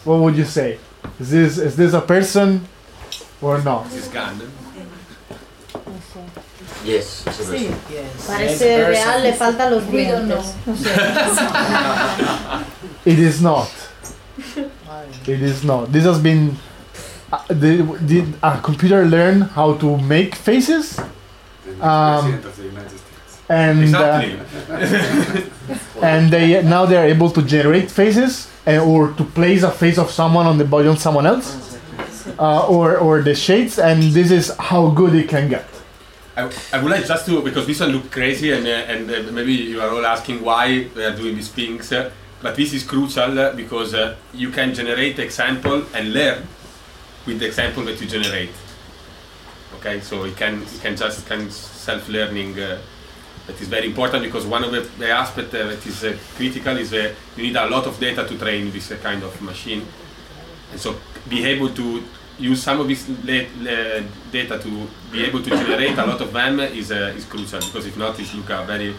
What 0.04 0.20
would 0.20 0.36
you 0.36 0.44
say? 0.44 0.78
Is 1.18 1.30
this 1.30 1.58
is 1.58 1.76
this 1.76 1.92
a 1.92 2.00
person 2.00 2.66
or 3.40 3.62
not? 3.62 3.90
This 3.90 4.08
gun. 4.08 4.40
Yes, 6.84 7.24
it's 7.26 7.40
a 7.40 7.44
person. 7.44 7.76
Yes. 7.90 8.26
Parece 8.26 8.88
real, 8.88 9.22
le 9.22 9.32
faltan 9.34 9.70
los 9.70 9.84
We 9.84 10.04
don't 10.04 10.28
dientes. 10.28 10.54
It 13.04 13.18
is 13.18 13.42
not. 13.42 13.70
It 15.26 15.42
is 15.42 15.64
not. 15.64 15.92
This 15.92 16.04
has 16.04 16.18
been. 16.18 16.56
Uh, 17.32 17.38
the, 17.48 17.82
did 18.06 18.34
a 18.42 18.58
computer 18.60 19.04
learn 19.06 19.42
how 19.42 19.74
to 19.74 19.96
make 19.98 20.34
faces? 20.34 20.98
The 21.80 21.86
Um, 21.86 22.20
president 22.20 22.44
of 22.44 22.56
the 22.56 22.62
United 22.64 22.90
States. 22.90 23.38
And 23.48 23.82
Exactly. 23.82 24.38
uh, 24.70 26.06
and 26.10 26.30
they 26.30 26.62
now 26.62 26.86
they 26.86 26.96
are 26.96 27.06
able 27.16 27.30
to 27.30 27.42
generate 27.42 27.90
faces 27.90 28.48
and, 28.66 28.80
or 28.82 29.08
to 29.18 29.24
place 29.24 29.62
a 29.62 29.70
face 29.70 29.98
of 29.98 30.10
someone 30.10 30.46
on 30.46 30.56
the 30.58 30.64
body 30.64 30.88
on 30.88 30.96
someone 30.96 31.26
else, 31.26 31.48
uh, 32.38 32.66
or 32.74 32.96
or 32.98 33.22
the 33.22 33.34
shades, 33.34 33.78
and 33.78 34.02
this 34.12 34.30
is 34.30 34.52
how 34.70 34.82
good 34.90 35.14
it 35.14 35.28
can 35.28 35.48
get. 35.48 35.66
I, 36.36 36.42
I 36.72 36.76
would 36.82 36.92
like 36.92 37.06
just 37.06 37.26
to 37.26 37.42
because 37.42 37.66
this 37.66 37.80
one 37.80 37.90
look 37.96 38.10
crazy 38.10 38.52
and 38.52 38.64
uh, 38.66 38.92
and 38.92 39.10
uh, 39.10 39.32
maybe 39.32 39.52
you 39.52 39.80
are 39.80 39.90
all 39.90 40.06
asking 40.06 40.42
why 40.48 40.86
we 40.94 41.02
are 41.04 41.16
doing 41.16 41.34
these 41.34 41.50
things, 41.50 41.92
uh, 41.92 42.10
but 42.42 42.54
this 42.54 42.72
is 42.72 42.82
crucial 42.84 43.38
uh, 43.38 43.52
because 43.56 43.94
uh, 43.94 44.14
you 44.32 44.50
can 44.50 44.72
generate 44.74 45.18
example 45.18 45.82
and 45.94 46.12
learn 46.12 46.38
with 47.26 47.38
the 47.40 47.46
example 47.46 47.82
that 47.84 48.00
you 48.00 48.06
generate. 48.06 48.50
Okay, 49.76 50.00
so 50.00 50.24
it 50.24 50.36
can 50.36 50.62
it 50.62 50.80
can 50.80 50.96
just 50.96 51.26
can 51.26 51.50
self 51.50 52.08
learning. 52.08 52.58
Uh, 52.58 52.78
that 53.46 53.60
is 53.60 53.68
very 53.68 53.86
important 53.86 54.22
because 54.22 54.46
one 54.46 54.62
of 54.62 54.70
the, 54.70 54.80
the 54.98 55.10
aspect 55.10 55.52
uh, 55.54 55.66
that 55.66 55.84
is 55.86 56.04
uh, 56.04 56.16
critical 56.36 56.76
is 56.76 56.92
uh, 56.92 57.12
you 57.36 57.42
need 57.44 57.56
a 57.56 57.66
lot 57.66 57.86
of 57.86 57.98
data 57.98 58.26
to 58.26 58.38
train 58.38 58.70
this 58.70 58.92
uh, 58.92 58.96
kind 59.02 59.22
of 59.22 59.40
machine, 59.42 59.84
and 60.70 60.80
so 60.80 60.94
be 61.28 61.44
able 61.44 61.70
to 61.70 62.02
use 62.38 62.62
some 62.62 62.80
of 62.80 62.88
this 62.88 63.04
data 64.30 64.58
to 64.58 64.88
be 65.12 65.24
able 65.24 65.42
to 65.42 65.50
generate 65.50 65.98
a 65.98 66.06
lot 66.06 66.20
of 66.20 66.32
them 66.32 66.60
is 66.60 66.90
uh, 66.90 67.12
is 67.16 67.24
crucial 67.24 67.60
because 67.60 67.86
if 67.86 67.96
not, 67.96 68.18
it's 68.18 68.34
look 68.34 68.50
a 68.50 68.64
very 68.64 68.94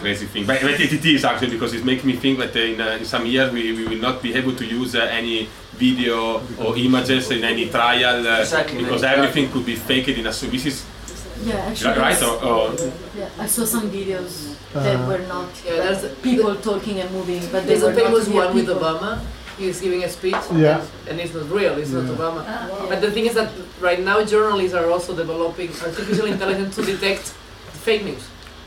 crazy 0.00 0.26
thing. 0.26 0.46
But, 0.46 0.60
but 0.62 0.80
it 0.80 1.04
is 1.04 1.24
actually 1.24 1.50
because 1.50 1.72
it 1.74 1.84
makes 1.84 2.04
me 2.04 2.14
think 2.14 2.38
that 2.38 2.54
uh, 2.54 2.58
in, 2.60 2.80
uh, 2.80 2.98
in 3.00 3.04
some 3.04 3.26
years 3.26 3.52
we, 3.52 3.72
we 3.72 3.86
will 3.86 3.98
not 4.08 4.22
be 4.22 4.34
able 4.34 4.54
to 4.56 4.64
use 4.64 4.94
uh, 4.94 5.00
any 5.10 5.48
video 5.72 6.40
or 6.58 6.76
images 6.76 7.30
in 7.30 7.42
any 7.44 7.68
trial 7.68 8.26
uh, 8.26 8.40
Exactly, 8.40 8.78
because 8.78 9.02
exactly. 9.02 9.26
everything 9.26 9.50
could 9.52 9.66
be 9.66 9.74
faked 9.76 10.08
in 10.08 10.26
a 10.26 10.32
so 10.32 10.46
this 10.46 10.66
is 10.66 10.84
Yeah, 11.44 11.56
actually, 11.68 11.98
right 11.98 12.22
or, 12.22 12.34
or 12.44 12.72
yeah, 13.18 13.28
I 13.38 13.46
saw 13.46 13.64
some 13.64 13.90
videos 13.90 14.54
that 14.72 14.96
Uh, 14.96 15.06
were 15.08 15.24
not 15.34 15.48
Yeah, 15.66 15.76
there's 15.84 16.04
a- 16.04 16.14
people 16.28 16.54
talking 16.70 16.96
and 17.00 17.10
moving, 17.10 17.42
but 17.52 17.66
There's 17.66 17.82
a 17.82 17.92
famous 17.92 18.26
one 18.28 18.54
with 18.54 18.66
people. 18.66 18.80
Obama. 18.82 19.20
He's 19.58 19.80
giving 19.80 20.02
a 20.02 20.08
speech, 20.08 20.34
Yeah. 20.52 20.82
and 21.08 21.14
it's 21.22 21.32
not 21.34 21.46
real. 21.58 21.74
It's 21.78 21.90
not 21.90 22.04
Yeah. 22.06 22.16
Obama. 22.16 22.40
But 22.90 22.98
the 23.04 23.10
thing 23.14 23.26
is 23.30 23.34
that 23.34 23.50
right 23.88 24.00
now 24.10 24.16
journalists 24.24 24.74
are 24.78 24.88
also 24.94 25.10
developing 25.14 25.70
artificial 25.88 26.26
intelligence 26.34 26.74
to 26.78 26.82
detect 26.92 27.24
fake 27.86 28.02
news. 28.08 28.24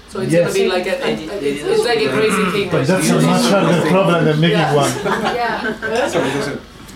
So 0.10 0.22
it's 0.22 0.32
Yes. 0.32 0.42
gonna 0.48 0.54
be 0.54 0.68
like 0.76 0.88
a, 0.88 0.96
They 1.04 1.14
it's, 1.14 1.22
did- 1.22 1.42
they 1.42 1.50
it's, 1.52 1.64
it's 1.74 1.86
like 1.86 2.00
a 2.00 2.10
crazy 2.18 2.46
thing. 2.54 2.70
But 2.72 2.88
that's 2.88 3.10
a 3.10 3.16
much 3.22 3.46
harder 3.52 3.82
problem 3.90 4.26
than 4.26 4.40
making 4.40 4.58
Yeah. 4.58 4.76
one. 4.84 4.92
Yeah. 5.36 6.08
So 6.14 6.18
because 6.24 6.48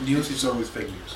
news 0.07 0.27
is 0.31 0.45
always 0.45 0.69
fake 0.69 0.89
news. 0.95 1.13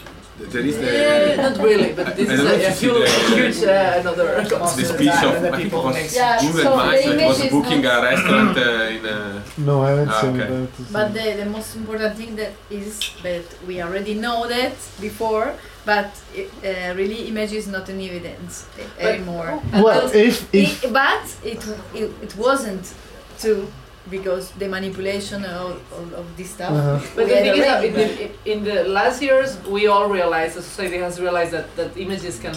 there 0.53 0.65
is 0.69 0.75
the 0.77 0.89
Yeah, 0.91 1.41
not 1.49 1.57
really, 1.63 1.93
but 1.93 2.07
this 2.17 2.27
I 2.29 2.33
is 2.33 2.39
don't 2.43 2.61
a, 2.61 2.67
a 2.67 2.71
huge, 2.83 3.09
the- 3.09 3.35
huge 3.35 3.59
uh, 3.63 3.99
another. 4.01 4.27
the 4.43 4.85
speech 4.93 5.19
of 5.27 5.33
I 5.45 5.51
think 5.57 5.71
it 5.71 5.73
was 5.73 6.15
Yeah, 6.15 6.41
Google 6.43 6.63
so 6.67 6.71
Maps 6.75 7.05
the 7.05 7.25
was 7.31 7.39
booking 7.55 7.83
a 7.85 7.95
restaurant 8.09 8.55
uh, 8.57 8.95
in 8.95 9.05
uh, 9.05 9.41
No, 9.69 9.75
I 9.85 9.89
haven't 9.91 10.09
Ah, 10.11 10.21
seen 10.21 10.33
okay. 10.41 10.47
that. 10.51 10.69
But 10.97 11.07
the, 11.17 11.25
the 11.41 11.47
most 11.57 11.71
important 11.81 12.13
thing 12.19 12.31
that 12.41 12.51
is 12.69 12.99
that 13.23 13.45
we 13.67 13.81
already 13.81 14.15
know 14.25 14.39
that 14.55 14.75
before, 14.99 15.47
but 15.85 16.09
uh, 16.37 16.93
really 16.95 17.27
image 17.27 17.53
is 17.53 17.67
not 17.67 17.87
an 17.89 17.99
evidence 18.01 18.65
uh, 18.79 19.07
anymore. 19.07 19.59
well, 19.73 19.83
But 20.01 20.15
if 20.15 20.53
if 20.53 20.83
it, 20.83 20.93
but 20.93 21.23
it, 21.43 21.61
it 21.93 22.09
it 22.25 22.35
wasn't 22.35 22.93
too 23.39 23.67
because 24.09 24.51
the 24.59 24.67
manipulation 24.67 25.43
of, 25.45 25.81
of, 25.91 26.13
of 26.13 26.25
this 26.37 26.49
stuff. 26.51 26.71
uh, 26.71 26.99
But 27.15 27.27
the 27.27 27.35
thing 27.35 27.55
is 27.57 27.65
that 27.65 27.83
in 27.83 27.93
the, 27.93 28.29
in 28.45 28.63
the 28.63 28.83
last 28.83 29.19
years, 29.21 29.57
we 29.67 29.87
all 29.87 30.07
realized, 30.09 30.55
the 30.55 30.61
society 30.61 30.97
has 30.99 31.19
realized 31.19 31.51
that, 31.53 31.75
that 31.75 31.97
images 31.97 32.37
can 32.39 32.53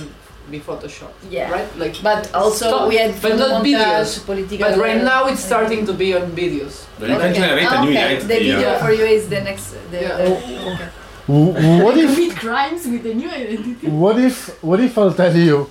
be 0.50 0.60
photoshopped, 0.60 1.16
Yeah. 1.30 1.50
right? 1.50 1.68
Like, 1.78 1.96
But 2.02 2.34
also 2.34 2.68
Stop. 2.68 2.88
we 2.90 2.96
had 2.96 3.14
But 3.22 3.36
not 3.38 3.64
videos. 3.64 4.24
political. 4.26 4.68
but 4.68 4.78
right 4.78 5.02
now 5.02 5.26
it's 5.28 5.42
starting 5.42 5.86
to 5.86 5.92
be 5.94 6.14
on 6.14 6.32
videos. 6.32 6.84
but 6.98 7.08
you 7.08 7.16
can 7.16 7.32
generate 7.34 7.70
a 7.72 7.80
new 7.82 7.90
okay. 7.90 8.04
identity. 8.04 8.26
The 8.28 8.34
video 8.40 8.60
yeah. 8.60 8.82
for 8.84 8.92
you 8.92 9.04
is 9.04 9.28
the 9.28 9.40
next. 9.40 9.66
The, 9.90 10.00
Yeah. 10.02 10.16
the, 10.16 10.24
Oh. 10.28 10.72
okay. 10.74 10.88
what 11.84 11.98
if 11.98 12.14
commit 12.14 12.36
crimes 12.36 12.86
with 12.86 13.04
a 13.04 13.12
new 13.14 13.28
identity. 13.30 13.86
what 13.88 14.18
if 14.18 14.62
what 14.62 14.80
if 14.80 14.96
I'll 14.96 15.12
tell 15.12 15.36
you 15.36 15.68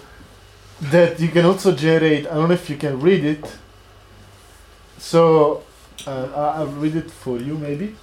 that 0.91 1.19
you 1.19 1.29
can 1.29 1.45
also 1.45 1.71
generate? 1.73 2.27
I 2.27 2.35
don't 2.35 2.49
know 2.49 2.53
if 2.53 2.69
you 2.69 2.77
can 2.77 2.99
read 2.99 3.23
it. 3.25 3.43
So 4.99 5.63
uh, 6.05 6.27
I- 6.35 6.59
I'll 6.59 6.67
read 6.67 6.95
it 6.95 7.09
for 7.09 7.37
you, 7.39 7.55
maybe. 7.57 7.95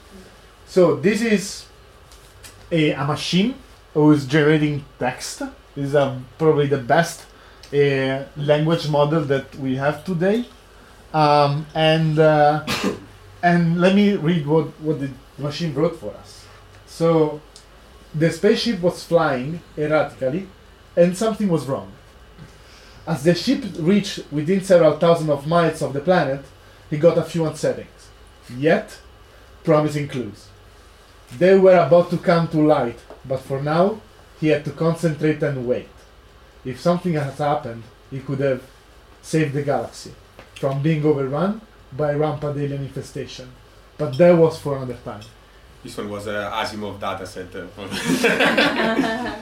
So 0.67 0.97
this 0.97 1.23
is 1.23 1.67
a, 2.73 2.91
a 2.91 3.05
machine 3.05 3.55
who 3.93 4.11
is 4.11 4.27
generating 4.27 4.85
text. 4.99 5.43
This 5.77 5.95
is 5.95 6.21
probably 6.39 6.67
the 6.67 6.79
best 6.79 7.27
uh, 7.73 8.25
language 8.37 8.89
model 8.89 9.23
that 9.27 9.55
we 9.57 9.77
have 9.77 10.05
today. 10.05 10.47
Um, 11.13 11.67
and 11.75 12.19
uh, 12.19 12.67
and 13.45 13.81
let 13.81 13.95
me 13.95 14.17
read 14.17 14.45
what, 14.45 14.69
what 14.81 14.99
the 14.99 15.11
machine 15.39 15.73
wrote 15.73 16.01
for 16.01 16.11
us. 16.15 16.44
So 16.95 17.41
the 18.15 18.31
spaceship 18.31 18.81
was 18.81 19.03
flying 19.03 19.61
erratically 19.77 20.47
and 20.97 21.17
something 21.17 21.49
was 21.49 21.67
wrong. 21.67 21.91
As 23.05 23.25
the 23.25 23.35
ship 23.35 23.65
reached 23.81 24.21
within 24.31 24.63
several 24.63 24.97
thousand 24.97 25.29
of 25.29 25.49
miles 25.49 25.83
of 25.83 25.93
the 25.93 25.99
planet, 25.99 26.45
he 26.89 26.97
got 26.97 27.19
a 27.19 27.25
few 27.25 27.47
unsettings, 27.47 28.03
yet 28.57 28.97
promising 29.65 30.07
clues. 30.07 30.47
They 31.37 31.59
were 31.59 31.77
about 31.77 32.11
to 32.11 32.19
come 32.19 32.47
to 32.49 32.65
light, 32.65 33.01
but 33.25 33.41
for 33.41 33.61
now, 33.61 34.01
he 34.41 34.49
had 34.49 34.65
to 34.65 34.71
concentrate 34.71 35.43
and 35.43 35.67
wait. 35.67 35.89
If 36.65 36.79
something 36.79 37.15
had 37.15 37.33
happened, 37.33 37.83
he 38.09 38.21
could 38.21 38.39
have 38.39 38.63
saved 39.21 39.55
the 39.55 39.63
galaxy 39.63 40.15
from 40.61 40.81
being 40.81 41.05
overrun 41.05 41.61
by 41.93 42.15
rampant 42.15 42.57
alien 42.57 42.85
infestation. 42.85 43.49
But 43.99 44.17
that 44.19 44.39
was 44.39 44.61
for 44.61 44.77
another 44.77 44.99
time. 45.05 45.25
This 45.85 45.97
one 45.99 46.09
was 46.09 46.27
uh, 46.27 46.51
Asimov 46.51 46.99
data 46.99 47.25
uh, 47.25 47.67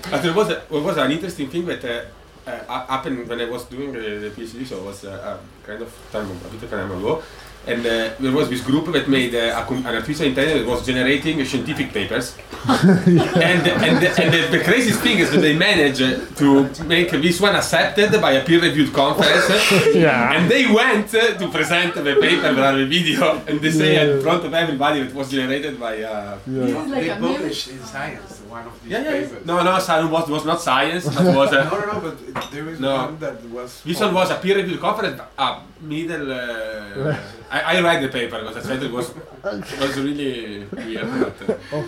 but 0.11 0.23
there 0.23 0.35
was 0.35 0.51
a, 0.51 0.63
there 0.69 0.81
was 0.83 0.97
an 0.97 1.11
interesting 1.13 1.49
thing 1.49 1.65
that 1.67 1.85
uh, 1.85 2.05
uh, 2.47 2.87
happened 2.87 3.29
when 3.29 3.41
I 3.41 3.49
was 3.49 3.65
doing 3.67 3.93
the, 3.93 4.01
the 4.01 4.31
PhD. 4.31 4.67
So 4.67 4.79
it 4.79 4.85
was 4.85 5.05
uh, 5.05 5.11
uh, 5.11 5.39
kind 5.67 5.81
of 5.81 5.95
time 6.11 6.29
a 6.29 6.49
bit 6.49 6.63
of 6.65 6.71
time 6.71 6.91
ago, 6.91 7.23
and 7.67 7.87
uh, 7.87 8.11
there 8.19 8.33
was 8.33 8.49
this 8.51 8.61
group 8.61 8.93
that 8.93 9.09
made 9.09 9.35
uh, 9.35 9.61
a 9.61 9.65
com- 9.65 9.85
an 9.87 9.95
artificial 9.95 10.27
intelligence 10.27 10.61
that 10.65 10.69
was 10.69 10.85
generating 10.85 11.45
scientific 11.45 11.93
papers. 11.93 12.37
and 12.69 13.67
and, 13.87 13.97
the, 14.03 14.09
and 14.23 14.29
the, 14.35 14.59
the 14.59 14.65
craziest 14.65 15.01
thing 15.01 15.19
is 15.19 15.31
that 15.31 15.41
they 15.41 15.55
managed 15.57 16.03
uh, 16.03 16.19
to 16.37 16.85
make 16.85 17.11
this 17.11 17.41
one 17.41 17.55
accepted 17.55 18.11
by 18.21 18.33
a 18.33 18.45
peer-reviewed 18.45 18.93
conference. 18.93 19.47
Yeah. 19.95 20.33
And 20.35 20.51
they 20.51 20.67
went 20.67 21.15
uh, 21.15 21.35
to 21.39 21.49
present 21.49 21.95
the 21.95 22.17
paper 22.21 22.49
without 22.55 22.79
a 22.79 22.87
video, 22.87 23.41
and 23.47 23.61
they 23.61 23.71
say 23.71 23.95
Yeah. 23.95 24.15
in 24.17 24.23
front 24.23 24.45
of 24.45 24.53
everybody 24.55 25.01
it 25.01 25.15
was 25.15 25.31
generated 25.31 25.79
by. 25.79 26.03
Uh, 26.03 26.39
Yeah. 26.47 26.65
This 26.67 26.75
like 26.75 27.01
they 27.01 27.09
a 27.11 27.21
meme. 27.21 27.35
published 27.35 27.69
in 27.69 27.81
Science 27.85 28.41
one 28.53 28.67
of 28.67 28.75
these 28.83 28.93
yeah, 28.93 29.03
yeah, 29.03 29.15
yeah. 29.15 29.21
papers. 29.29 29.47
No, 29.47 29.63
no, 29.63 29.79
science 29.79 30.11
was, 30.11 30.29
was 30.29 30.45
not 30.45 30.61
science. 30.61 31.05
It 31.07 31.37
was 31.41 31.51
no, 31.53 31.61
a, 31.61 31.65
no, 31.65 31.93
no, 31.93 32.01
but 32.35 32.51
there 32.53 32.69
is 32.69 32.79
No. 32.81 32.97
one 32.97 33.19
that 33.19 33.43
was. 33.57 33.83
this 33.83 33.99
one 34.01 34.13
was 34.15 34.31
a 34.31 34.37
peer-reviewed 34.37 34.81
conference. 34.81 35.21
A 35.39 35.61
middle. 35.83 36.33
Uh, 36.33 37.17
I, 37.51 37.77
I 37.77 37.81
read 37.83 38.03
the 38.03 38.09
paper 38.09 38.39
because 38.41 38.57
I 38.57 38.63
said 38.69 38.83
it 38.83 38.91
was 38.93 39.11
it 39.11 39.81
was 39.81 39.99
really 39.99 40.65
weird. 40.73 41.09
But, 41.21 41.51
uh, 41.51 41.83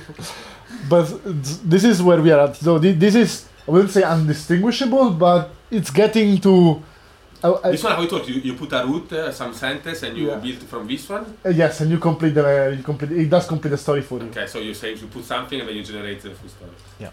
But 0.88 1.07
this 1.70 1.85
is 1.85 2.02
where 2.02 2.20
we 2.20 2.30
are 2.33 2.40
at. 2.48 2.57
So 2.57 2.78
this 2.78 3.14
is 3.14 3.46
I 3.66 3.70
wouldn't 3.70 3.90
say 3.92 4.02
undistinguishable, 4.02 5.11
but 5.11 5.50
it's 5.70 5.90
getting 5.90 6.38
to. 6.40 6.83
I- 7.42 7.59
I- 7.64 7.70
this 7.72 7.83
one, 7.85 7.92
how 7.92 8.02
it 8.02 8.12
works? 8.12 8.28
You, 8.28 8.40
you 8.40 8.54
put 8.54 8.72
a 8.72 8.85
root, 8.87 9.12
uh, 9.12 9.30
some 9.33 9.52
sentence, 9.54 10.02
and 10.02 10.16
you 10.16 10.28
Yeah. 10.28 10.37
build 10.37 10.62
from 10.72 10.87
this 10.87 11.09
one. 11.09 11.24
uh, 11.44 11.48
yes, 11.50 11.80
and 11.80 11.90
you 11.90 11.98
complete 11.98 12.35
the 12.35 12.74
you 12.76 12.83
complete 12.83 13.12
it 13.12 13.30
does 13.30 13.46
complete 13.46 13.70
the 13.70 13.78
story 13.78 14.02
for 14.02 14.18
you. 14.18 14.26
Okay, 14.30 14.46
so 14.46 14.59
you 14.59 14.74
say 14.74 14.94
you 14.94 15.07
put 15.07 15.24
something, 15.24 15.59
and 15.61 15.68
then 15.68 15.76
you 15.76 15.85
generate 15.85 16.20
the 16.22 16.30
full 16.30 16.48
story. 16.48 16.70
Yeah. 16.98 17.11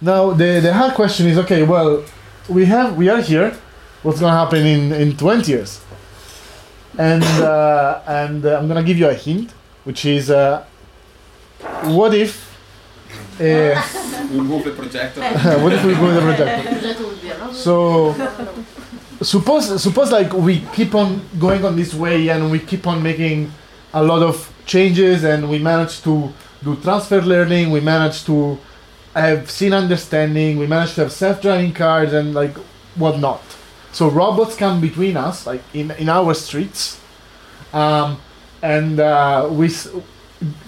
Now 0.00 0.32
the 0.32 0.60
the 0.60 0.72
hard 0.72 0.94
question 0.94 1.26
is 1.26 1.38
okay. 1.38 1.62
Well, 1.64 2.02
we 2.48 2.64
have 2.66 2.96
we 2.96 3.08
are 3.08 3.20
here. 3.20 3.52
What's 4.02 4.20
gonna 4.20 4.38
happen 4.44 4.62
in 4.66 4.92
in 4.92 5.16
twenty 5.16 5.52
years? 5.52 5.80
And 6.98 7.24
uh, 7.24 8.00
and 8.06 8.44
uh, 8.46 8.58
I'm 8.58 8.68
gonna 8.68 8.82
give 8.84 8.98
you 8.98 9.08
a 9.08 9.14
hint, 9.14 9.50
which 9.84 10.04
is 10.04 10.30
uh, 10.30 10.64
what 11.84 12.14
if 12.14 12.54
uh, 13.40 13.82
We 14.30 14.40
move 14.40 14.64
the 14.64 14.70
projector. 14.72 15.20
what 15.60 15.72
if 15.72 15.84
we 15.84 15.92
with 15.92 16.14
the 16.14 16.20
projector? 16.20 16.80
That 16.80 17.00
would 17.00 17.22
be 17.22 17.30
a 17.30 17.38
lot. 17.38 17.54
So 17.54 18.14
suppose 19.22 19.82
suppose 19.82 20.10
like 20.12 20.32
we 20.32 20.60
keep 20.72 20.94
on 20.94 21.20
going 21.38 21.64
on 21.64 21.76
this 21.76 21.94
way 21.94 22.28
and 22.28 22.50
we 22.50 22.58
keep 22.58 22.86
on 22.86 23.02
making 23.02 23.52
a 23.92 24.02
lot 24.02 24.22
of 24.22 24.52
changes 24.66 25.24
and 25.24 25.48
we 25.48 25.58
manage 25.58 26.02
to 26.02 26.32
do 26.62 26.76
transfer 26.76 27.20
learning, 27.20 27.70
we 27.70 27.80
manage 27.80 28.24
to 28.24 28.58
have 29.14 29.50
scene 29.50 29.72
understanding, 29.72 30.58
we 30.58 30.66
manage 30.66 30.94
to 30.94 31.02
have 31.02 31.12
self-driving 31.12 31.72
cars 31.74 32.12
and 32.12 32.34
like 32.34 32.56
whatnot. 32.96 33.42
So 33.94 34.08
robots 34.10 34.56
come 34.56 34.80
between 34.80 35.16
us, 35.16 35.46
like 35.46 35.62
in, 35.72 35.92
in 35.92 36.08
our 36.08 36.34
streets, 36.34 37.00
um, 37.72 38.20
and 38.60 38.98
uh, 38.98 39.48
s- 39.62 39.88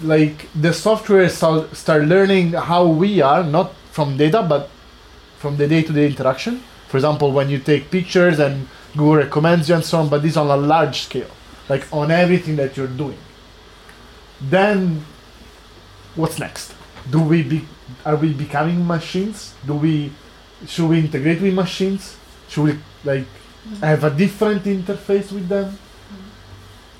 like 0.01 0.47
the 0.55 0.71
software 0.73 1.27
start, 1.27 1.75
start 1.75 2.05
learning 2.05 2.53
how 2.53 2.87
we 2.87 3.19
are, 3.21 3.43
not 3.43 3.73
from 3.91 4.15
data, 4.15 4.41
but 4.47 4.69
from 5.39 5.57
the 5.57 5.67
day-to-day 5.67 6.05
interaction. 6.07 6.63
For 6.87 6.95
example, 6.97 7.33
when 7.33 7.49
you 7.49 7.59
take 7.59 7.91
pictures 7.91 8.39
and 8.39 8.67
Google 8.93 9.17
recommends 9.17 9.67
you 9.67 9.75
and 9.75 9.83
so 9.83 9.99
on, 9.99 10.07
but 10.09 10.21
this 10.23 10.37
on 10.37 10.47
a 10.47 10.55
large 10.55 11.01
scale, 11.01 11.29
like 11.67 11.85
on 11.91 12.11
everything 12.11 12.55
that 12.55 12.77
you're 12.77 12.87
doing. 12.87 13.17
Then, 14.39 15.03
what's 16.15 16.39
next? 16.39 16.73
Do 17.09 17.21
we 17.21 17.43
be? 17.43 17.65
Are 18.05 18.15
we 18.15 18.33
becoming 18.33 18.85
machines? 18.87 19.53
Do 19.65 19.73
we? 19.75 20.11
Should 20.65 20.89
we 20.89 20.99
integrate 20.99 21.41
with 21.41 21.53
machines? 21.53 22.16
Should 22.49 22.63
we 22.63 22.79
like 23.03 23.25
have 23.81 24.03
a 24.03 24.09
different 24.09 24.63
interface 24.63 25.31
with 25.31 25.47
them? 25.49 25.77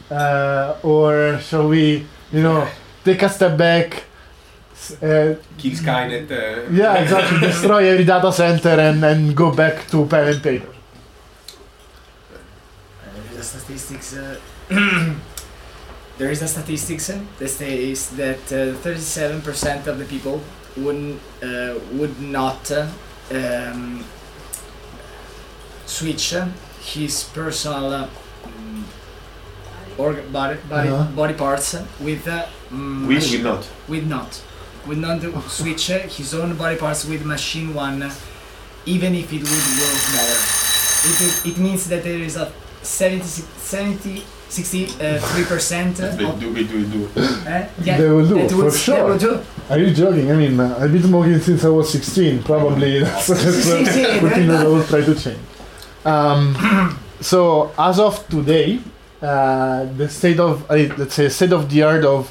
Uh, 0.10 0.75
or 0.83 1.39
shall 1.39 1.67
we, 1.67 2.05
you 2.31 2.41
know, 2.41 2.67
take 3.03 3.21
a 3.23 3.29
step 3.29 3.57
back? 3.57 4.03
s- 4.73 4.95
Uh, 5.03 5.36
Kill 5.57 5.71
Skynet. 5.73 6.31
Uh, 6.31 6.71
yeah, 6.71 6.95
exactly. 7.03 7.39
Destroy 7.47 7.89
every 7.91 8.05
data 8.05 8.31
center 8.31 8.69
and, 8.79 9.03
and 9.03 9.36
go 9.36 9.51
back 9.51 9.88
to 9.91 10.05
pen 10.05 10.27
and 10.27 10.41
paper. 10.43 10.71
Uh, 13.03 13.36
the 13.36 13.43
statistics. 13.43 14.15
Uh, 14.15 14.36
there 16.17 16.31
is 16.31 16.41
a 16.41 16.47
statistics 16.47 17.10
uh, 17.10 17.19
that 17.39 17.49
says 17.49 18.10
that 18.12 18.43
uh, 18.51 18.75
37% 18.83 19.88
of 19.88 19.97
the 19.99 20.05
people 20.05 20.41
wouldn't 20.77 21.19
uh, 21.43 21.73
would 21.93 22.19
not 22.21 22.69
uh, 22.71 22.88
um, 23.31 24.03
switch 25.88 26.34
uh, 26.36 26.45
his 26.93 27.23
personal 27.34 27.86
uh, 27.91 28.08
mm, 28.45 28.84
body 29.97 30.21
body, 30.32 30.89
Uh-huh. 30.89 31.04
body 31.15 31.34
parts 31.34 31.73
uh, 31.73 31.86
with 32.00 32.28
uh, 32.28 32.45
mm, 32.71 33.08
we 33.08 33.15
machi- 33.15 33.38
will 33.38 33.43
not. 33.56 33.63
with 33.88 34.06
not 34.08 34.41
would 34.88 34.97
not 35.00 35.19
switch 35.60 35.89
uh, 35.91 36.00
his 36.17 36.34
own 36.34 36.56
body 36.56 36.78
parts 36.78 37.06
with 37.06 37.26
machine 37.26 37.73
one 37.73 38.04
uh, 38.04 38.12
even 38.86 39.15
if 39.15 39.32
it 39.34 39.41
would 39.41 39.67
work 39.82 40.02
better 40.13 40.39
it, 41.10 41.45
it 41.52 41.58
means 41.58 41.88
that 41.89 42.04
there 42.04 42.19
is 42.19 42.36
a 42.38 42.52
70 42.84 43.23
70 43.26 44.23
63 44.50 45.43
percent 45.45 45.97
They 45.97 46.23
of 46.23 46.39
do, 46.39 46.54
we 46.54 46.63
do, 46.65 46.78
we 46.78 46.86
do. 46.88 47.10
eh? 47.47 47.67
yeah, 47.84 47.97
They 47.97 48.10
will 48.10 48.26
do, 48.26 48.36
that 48.47 48.52
for 48.52 48.71
sure. 48.71 49.17
do. 49.17 49.41
Are 49.69 49.78
you 49.78 49.93
joking? 49.93 50.32
I 50.32 50.36
mean, 50.38 50.58
uh, 50.58 50.80
I've 50.80 50.93
been 50.93 51.04
smoking 51.04 51.38
since 51.41 51.65
I 51.65 51.67
was 51.69 51.91
16. 51.91 52.43
Probably 52.43 53.02
that's, 53.02 53.28
that's 53.28 53.43
a 53.43 53.52
16, 53.84 54.23
routine 54.23 54.47
that 54.47 54.65
I 54.65 54.67
will 54.69 54.86
try 54.86 55.02
to 55.02 55.13
change. 55.15 55.38
Um, 56.08 56.98
so 57.20 57.74
as 57.78 58.00
of 58.00 58.26
today, 58.30 58.80
uh, 59.22 59.84
the 59.98 60.08
state 60.08 60.39
of 60.39 60.63
uh, 60.72 60.76
let's 60.98 61.15
say 61.15 61.28
state 61.28 61.52
of 61.52 61.70
the 61.70 61.84
art 61.84 62.06
of 62.06 62.30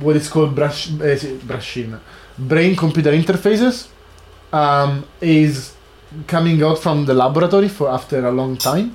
what 0.00 0.14
is 0.14 0.28
called 0.28 0.54
brush, 0.54 0.88
uh, 1.00 1.98
brain 2.38 2.76
computer 2.76 3.10
interfaces 3.10 3.88
um, 4.52 5.04
is 5.20 5.74
coming 6.28 6.62
out 6.62 6.78
from 6.78 7.04
the 7.04 7.14
laboratory 7.14 7.68
for 7.68 7.90
after 7.90 8.24
a 8.24 8.30
long 8.30 8.56
time, 8.56 8.94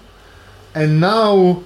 and 0.73 1.01
now 1.01 1.61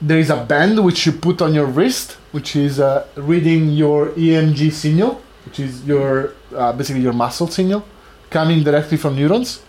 there 0.00 0.18
is 0.18 0.30
a 0.30 0.42
band 0.42 0.82
which 0.82 1.04
you 1.04 1.12
put 1.12 1.42
on 1.42 1.52
your 1.52 1.66
wrist, 1.66 2.12
which 2.32 2.56
is 2.56 2.80
uh, 2.80 3.06
reading 3.16 3.68
your 3.68 4.08
EMG 4.12 4.72
signal, 4.72 5.20
which 5.44 5.60
is 5.60 5.84
your 5.84 6.32
uh, 6.56 6.72
basically 6.72 7.02
your 7.02 7.12
muscle 7.12 7.48
signal, 7.48 7.84
coming 8.30 8.64
directly 8.64 8.96
from 8.96 9.14
neurons, 9.14 9.60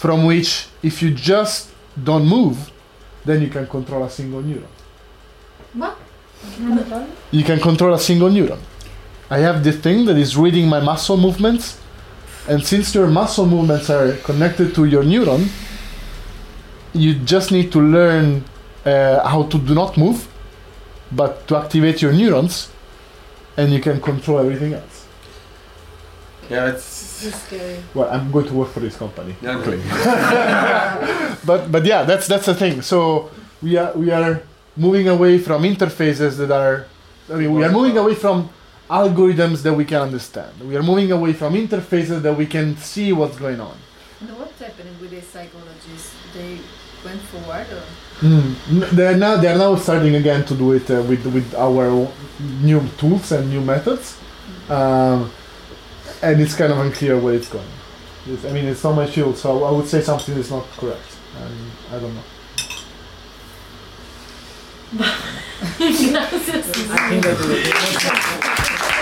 from 0.00 0.24
which 0.24 0.66
if 0.82 1.02
you 1.02 1.10
just 1.10 1.68
don't 2.02 2.26
move, 2.26 2.56
then 3.26 3.42
you 3.42 3.50
can 3.50 3.66
control 3.66 4.02
a 4.04 4.08
single 4.08 4.42
neuron. 4.42 4.72
What? 5.74 5.98
You 7.30 7.44
can 7.44 7.60
control 7.60 7.92
a 7.92 7.98
single 7.98 8.30
neuron. 8.30 8.58
I 9.28 9.40
have 9.40 9.62
this 9.62 9.76
thing 9.76 10.06
that 10.06 10.16
is 10.16 10.38
reading 10.38 10.70
my 10.70 10.80
muscle 10.80 11.18
movements, 11.18 11.78
and 12.48 12.64
since 12.64 12.94
your 12.94 13.08
muscle 13.08 13.44
movements 13.44 13.90
are 13.90 14.16
connected 14.28 14.74
to 14.76 14.86
your 14.86 15.02
neuron, 15.02 15.48
you 16.94 17.12
just 17.34 17.52
need 17.52 17.70
to 17.72 17.80
learn 17.80 18.42
uh, 18.86 19.28
how 19.28 19.42
to 19.52 19.58
do 19.58 19.74
not 19.74 19.98
move, 19.98 20.26
but 21.12 21.46
to 21.48 21.58
activate 21.58 22.00
your 22.00 22.14
neurons, 22.14 22.70
and 23.58 23.70
you 23.70 23.80
can 23.80 24.00
control 24.00 24.38
everything 24.38 24.72
else. 24.72 24.99
Yeah, 26.50 26.66
that's. 26.66 27.24
It's 27.26 27.42
scary. 27.46 27.78
Well, 27.94 28.08
I'm 28.10 28.30
going 28.32 28.46
to 28.46 28.54
work 28.54 28.70
for 28.70 28.80
this 28.80 28.96
company. 28.96 29.36
Yeah, 29.40 29.58
Okay. 29.58 29.78
but 31.46 31.70
but 31.70 31.84
yeah, 31.84 32.02
that's 32.04 32.26
that's 32.26 32.46
the 32.46 32.54
thing. 32.54 32.82
So 32.82 33.30
we 33.62 33.76
are 33.76 33.92
we 33.94 34.10
are 34.10 34.42
moving 34.76 35.08
away 35.08 35.38
from 35.38 35.62
interfaces 35.62 36.36
that 36.38 36.50
are. 36.50 36.86
I 37.32 37.34
mean, 37.34 37.54
we 37.54 37.64
are 37.64 37.70
moving 37.70 37.96
away 37.96 38.14
from 38.14 38.50
algorithms 38.88 39.62
that 39.62 39.72
we 39.74 39.84
can 39.84 40.02
understand. 40.02 40.52
We 40.68 40.76
are 40.76 40.82
moving 40.82 41.12
away 41.12 41.32
from 41.32 41.54
interfaces 41.54 42.22
that 42.22 42.36
we 42.36 42.46
can 42.46 42.76
see 42.76 43.12
what's 43.12 43.38
going 43.38 43.60
on. 43.60 43.76
And 44.20 44.30
what's 44.38 44.58
happening 44.58 44.94
with 45.00 45.10
these 45.10 45.28
psychologists? 45.28 46.12
They 46.34 46.58
went 47.04 47.20
forward 47.30 47.66
or? 47.70 47.82
Mm. 48.26 48.90
They 48.90 49.06
are 49.06 49.16
now 49.16 49.36
they 49.36 49.48
are 49.48 49.56
now 49.56 49.76
starting 49.76 50.14
again 50.16 50.44
to 50.46 50.54
do 50.54 50.72
it 50.72 50.90
uh, 50.90 51.02
with 51.02 51.24
with 51.26 51.54
our 51.54 52.08
new 52.62 52.82
tools 52.98 53.32
and 53.32 53.48
new 53.48 53.60
methods, 53.62 54.18
um, 54.68 55.30
and 56.22 56.40
it's 56.40 56.54
kind 56.54 56.72
of 56.72 56.78
unclear 56.78 57.18
where 57.18 57.34
it's 57.34 57.48
going. 57.48 57.66
It's, 58.26 58.44
I 58.44 58.52
mean, 58.52 58.66
it's 58.66 58.84
not 58.84 58.94
my 58.94 59.06
field, 59.06 59.36
so 59.36 59.64
I 59.64 59.70
would 59.70 59.86
say 59.86 60.02
something 60.02 60.36
is 60.36 60.50
not 60.50 60.64
correct. 60.72 61.16
And 61.36 61.70
I 61.92 61.98
don't 61.98 62.14
know. 62.14 62.22
I 65.62 65.66
think 67.08 67.22
that 67.24 67.38
the- 67.38 68.99